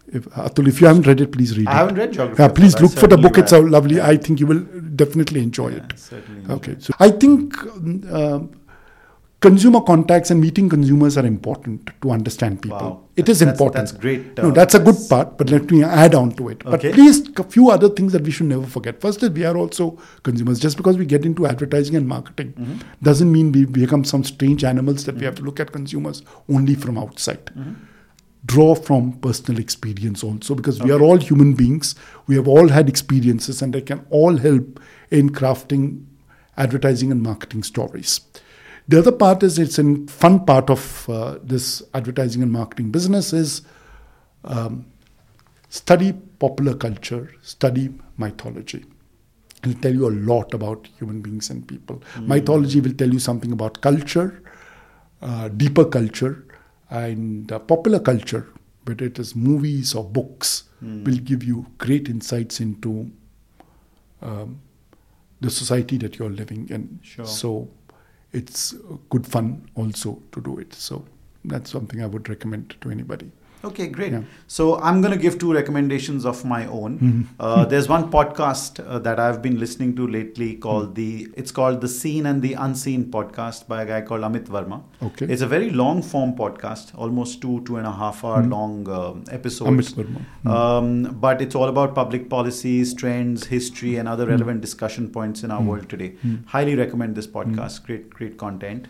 if, 0.06 0.24
Atul, 0.30 0.68
if 0.68 0.80
you 0.80 0.86
haven't 0.86 1.06
read 1.06 1.20
it, 1.20 1.30
please 1.32 1.56
read 1.58 1.66
I 1.68 1.72
it. 1.72 1.74
haven't 1.76 1.96
read 1.96 2.12
Geography. 2.12 2.42
Yeah, 2.42 2.48
please 2.48 2.80
look 2.80 2.92
for 2.92 3.06
the 3.06 3.18
book. 3.18 3.36
It's 3.36 3.52
a 3.52 3.58
lovely. 3.60 4.00
I 4.00 4.16
think 4.16 4.40
you 4.40 4.46
will 4.46 4.60
definitely 4.96 5.42
enjoy 5.42 5.68
Yeah, 5.70 5.76
it. 5.84 5.98
certainly 5.98 6.50
Okay, 6.54 6.72
enjoy 6.72 6.84
so 6.86 6.94
I 6.98 7.10
think 7.10 7.54
uh, 8.10 8.40
consumer 9.40 9.80
contacts 9.80 10.30
and 10.32 10.40
meeting 10.40 10.68
consumers 10.68 11.16
are 11.16 11.24
important 11.26 11.90
to 12.02 12.10
understand 12.10 12.60
people. 12.60 12.78
Wow. 12.78 13.00
It 13.16 13.28
is 13.28 13.38
That's- 13.38 13.54
important. 13.54 13.86
that's 13.88 13.92
great, 14.00 14.36
no, 14.36 14.48
uh, 14.48 14.50
that's 14.52 14.74
a 14.74 14.80
good 14.80 14.96
part, 15.08 15.38
but 15.38 15.48
let 15.50 15.70
me 15.70 15.82
add 15.84 16.14
on 16.14 16.32
to 16.32 16.48
it. 16.48 16.64
Okay. 16.66 16.88
But 16.90 16.94
please, 16.94 17.28
a 17.36 17.44
few 17.44 17.70
other 17.70 17.88
things 17.88 18.12
that 18.12 18.22
we 18.22 18.30
should 18.32 18.46
never 18.46 18.66
forget. 18.66 19.00
First 19.00 19.22
is 19.22 19.30
we 19.30 19.44
are 19.44 19.56
also 19.56 19.96
consumers. 20.24 20.58
Just 20.58 20.76
because 20.76 20.98
we 20.98 21.06
get 21.06 21.24
into 21.24 21.46
advertising 21.46 21.94
and 21.94 22.08
marketing 22.08 22.52
Mhm. 22.58 22.80
doesn't 23.02 23.30
mean 23.30 23.52
we 23.52 23.64
become 23.64 24.04
some 24.04 24.24
strange 24.24 24.64
animals 24.64 25.04
that 25.04 25.16
we 25.16 25.24
have 25.24 25.36
to 25.36 25.42
look 25.42 25.60
at 25.60 25.70
consumers 25.72 26.22
only 26.48 26.74
from 26.74 26.98
outside 26.98 27.50
Mhm. 27.56 27.74
draw 28.46 28.74
from 28.74 29.12
personal 29.20 29.60
experience 29.60 30.22
also 30.24 30.54
because 30.54 30.80
we 30.82 30.90
are 30.92 31.00
all 31.02 31.16
human 31.18 31.54
beings 31.54 31.94
we 32.28 32.36
have 32.36 32.46
all 32.46 32.68
had 32.68 32.88
experiences 32.88 33.60
and 33.62 33.72
they 33.74 33.80
can 33.80 34.00
all 34.10 34.36
help 34.36 34.78
in 35.10 35.28
crafting 35.30 36.02
advertising 36.56 37.10
and 37.10 37.20
marketing 37.22 37.64
stories 37.64 38.20
the 38.88 38.98
other 38.98 39.12
part 39.12 39.42
is 39.42 39.58
it's 39.58 39.78
a 39.78 39.84
fun 40.08 40.44
part 40.50 40.70
of 40.70 41.08
uh, 41.08 41.38
this 41.42 41.82
advertising 41.94 42.42
and 42.42 42.52
marketing 42.52 42.90
business 42.90 43.32
is 43.32 43.62
um, 44.44 44.86
study 45.68 46.12
popular 46.44 46.74
culture 46.74 47.30
study 47.42 47.90
mythology 48.16 48.84
it'll 49.62 49.80
tell 49.82 49.92
you 49.92 50.06
a 50.08 50.14
lot 50.30 50.54
about 50.54 50.88
human 50.98 51.20
beings 51.20 51.50
and 51.50 51.66
people 51.68 52.02
mythology 52.20 52.80
will 52.80 52.94
tell 52.94 53.12
you 53.12 53.18
something 53.18 53.52
about 53.52 53.80
culture 53.80 54.42
uh, 55.20 55.48
deeper 55.48 55.84
culture 55.84 56.44
and 56.90 57.52
uh, 57.52 57.58
popular 57.58 57.98
culture, 57.98 58.48
whether 58.84 59.04
it 59.04 59.18
is 59.18 59.34
movies 59.36 59.94
or 59.94 60.04
books, 60.04 60.64
Mm. 60.82 61.04
will 61.04 61.16
give 61.30 61.42
you 61.42 61.66
great 61.78 62.08
insights 62.08 62.60
into 62.60 63.10
um, 64.22 64.60
the 65.40 65.50
society 65.50 65.98
that 65.98 66.18
you're 66.18 66.30
living 66.30 66.68
in. 66.70 67.00
Sure. 67.02 67.26
So 67.26 67.68
it's 68.32 68.74
good 69.10 69.26
fun 69.26 69.68
also 69.74 70.20
to 70.32 70.40
do 70.40 70.58
it. 70.58 70.74
So 70.74 71.04
that's 71.44 71.70
something 71.70 72.02
I 72.02 72.06
would 72.06 72.28
recommend 72.28 72.76
to 72.80 72.90
anybody. 72.90 73.30
Okay, 73.64 73.88
great. 73.88 74.12
Yeah. 74.12 74.20
So 74.46 74.78
I'm 74.80 75.00
going 75.00 75.12
to 75.12 75.18
give 75.18 75.36
two 75.38 75.52
recommendations 75.52 76.24
of 76.24 76.44
my 76.44 76.66
own. 76.66 76.98
Mhm. 76.98 77.24
Uh, 77.40 77.64
there's 77.64 77.88
one 77.88 78.04
podcast 78.10 78.78
uh, 78.86 79.00
that 79.00 79.18
I've 79.18 79.40
been 79.42 79.58
listening 79.58 79.96
to 79.96 80.06
lately 80.06 80.54
called 80.66 80.94
the 80.94 81.08
it's 81.36 81.50
called 81.50 81.80
the 81.80 81.88
Seen 81.88 82.26
and 82.26 82.40
the 82.40 82.52
Unseen 82.66 83.06
podcast 83.16 83.66
by 83.72 83.82
a 83.82 83.86
guy 83.86 84.00
called 84.02 84.22
Amit 84.28 84.46
Varma. 84.56 84.78
Okay. 85.08 85.26
It's 85.26 85.42
a 85.42 85.48
very 85.54 85.70
long 85.70 86.02
form 86.02 86.34
podcast, 86.36 86.92
almost 86.96 87.40
two 87.42 87.56
two 87.70 87.78
and 87.82 87.86
a 87.86 87.94
half 88.02 88.24
hour 88.24 88.44
Mhm. 88.44 88.50
long 88.56 88.88
um 89.00 89.24
episodes. 89.40 89.70
Amit 89.72 89.92
Varma. 89.98 90.22
Mm. 90.44 90.54
Um, 90.60 91.18
but 91.26 91.42
it's 91.48 91.56
all 91.62 91.68
about 91.74 91.96
public 91.96 92.30
policies, 92.36 92.94
trends, 93.02 93.46
history, 93.56 93.96
and 93.96 94.08
other 94.14 94.26
relevant 94.34 94.60
discussion 94.68 95.10
points 95.18 95.42
in 95.42 95.50
our 95.50 95.60
Mm. 95.62 95.66
world 95.74 95.88
today. 95.96 96.12
Highly 96.56 96.76
recommend 96.84 97.16
this 97.22 97.26
podcast. 97.26 97.84
Great, 97.90 98.08
great 98.22 98.38
content. 98.46 98.86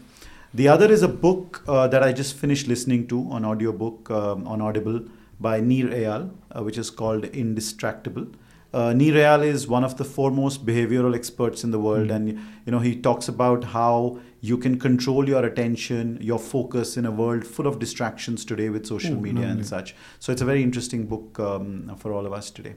The 0.54 0.68
other 0.68 0.90
is 0.90 1.02
a 1.02 1.08
book 1.08 1.62
uh, 1.68 1.88
that 1.88 2.02
I 2.02 2.12
just 2.12 2.34
finished 2.34 2.66
listening 2.68 3.06
to 3.08 3.20
on 3.30 3.44
audiobook 3.44 4.10
um, 4.10 4.46
on 4.46 4.60
Audible 4.60 5.02
by 5.38 5.60
Nir 5.60 5.88
Eyal, 5.88 6.30
uh, 6.50 6.62
which 6.62 6.78
is 6.78 6.90
called 6.90 7.24
Indistractable. 7.24 8.32
uh, 8.72 8.92
Nir 8.92 9.14
Eyal 9.14 9.44
is 9.44 9.66
one 9.68 9.84
of 9.84 9.96
the 9.98 10.04
foremost 10.04 10.64
behavioral 10.64 11.14
experts 11.14 11.64
in 11.64 11.70
the 11.70 11.78
world, 11.78 12.10
and 12.10 12.28
you 12.66 12.72
know 12.72 12.78
he 12.78 12.94
talks 12.96 13.28
about 13.28 13.64
how 13.64 14.18
you 14.40 14.56
can 14.56 14.78
control 14.78 15.28
your 15.28 15.44
attention, 15.44 16.18
your 16.20 16.38
focus 16.38 16.96
in 16.96 17.04
a 17.04 17.10
world 17.10 17.46
full 17.46 17.66
of 17.66 17.78
distractions 17.78 18.44
today 18.44 18.68
with 18.70 18.86
social 18.86 19.16
Oh, 19.16 19.20
media 19.20 19.46
and 19.46 19.66
such. 19.66 19.94
So 20.18 20.32
it's 20.32 20.42
a 20.42 20.44
very 20.46 20.62
interesting 20.62 21.06
book 21.06 21.38
um, 21.40 21.94
for 21.98 22.12
all 22.12 22.26
of 22.26 22.32
us 22.32 22.50
today. 22.50 22.74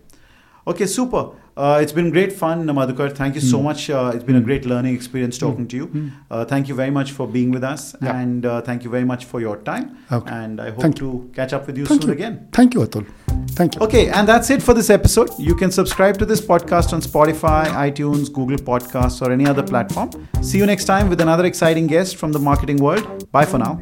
Okay, 0.68 0.86
super. 0.86 1.32
Uh, 1.58 1.80
it's 1.82 1.92
been 1.92 2.10
great 2.12 2.32
fun, 2.32 2.66
Madhukar. 2.66 3.14
Thank 3.16 3.36
you 3.36 3.42
mm. 3.42 3.52
so 3.52 3.58
hmm. 3.58 3.66
much. 3.66 3.90
Uh, 3.90 4.12
it's 4.14 4.24
been 4.24 4.38
a 4.38 4.40
hmm. 4.40 4.46
great 4.46 4.66
learning 4.66 4.96
experience 4.96 5.38
hmm. 5.38 5.48
talking 5.48 5.66
mm. 5.66 5.70
to 5.70 5.76
you. 5.76 5.88
Mm. 5.88 6.12
Uh, 6.30 6.46
thank 6.46 6.70
you 6.70 6.76
very 6.76 6.92
much 6.92 7.12
for 7.12 7.28
being 7.28 7.52
with 7.52 7.64
us, 7.64 7.96
yeah. 8.02 8.20
and 8.20 8.46
uh, 8.46 8.62
thank 8.62 8.84
you 8.84 8.90
very 8.90 9.04
much 9.04 9.26
for 9.26 9.42
your 9.42 9.58
time. 9.58 9.98
Okay. 10.12 10.32
And 10.32 10.62
I 10.62 10.70
hope 10.70 10.82
thank 10.82 10.96
to 10.98 11.06
you. 11.06 11.32
catch 11.36 11.52
up 11.54 11.68
with 11.68 11.78
you 11.78 11.86
thank 11.86 12.02
soon 12.02 12.10
you. 12.10 12.14
again. 12.14 12.48
Thank 12.54 12.74
you, 12.74 12.82
Atul. 12.82 13.06
Thank 13.52 13.76
you. 13.76 13.82
Okay, 13.82 14.10
and 14.10 14.28
that's 14.28 14.50
it 14.50 14.64
for 14.64 14.74
this 14.74 14.90
episode. 14.90 15.30
You 15.38 15.56
can 15.56 15.72
subscribe 15.72 16.18
to 16.20 16.26
this 16.26 16.40
podcast 16.40 16.94
on 16.94 17.02
Spotify, 17.02 17.66
iTunes, 17.66 18.32
Google 18.32 18.58
Podcasts, 18.58 19.22
or 19.22 19.32
any 19.32 19.46
other 19.46 19.64
platform. 19.64 20.10
See 20.42 20.58
you 20.58 20.66
next 20.66 20.86
time 20.86 21.10
with 21.10 21.20
another 21.22 21.46
exciting 21.46 21.88
guest 21.88 22.16
from 22.16 22.32
the 22.32 22.40
marketing 22.40 22.78
world. 22.78 23.30
Bye 23.32 23.46
for 23.46 23.58
now. 23.58 23.82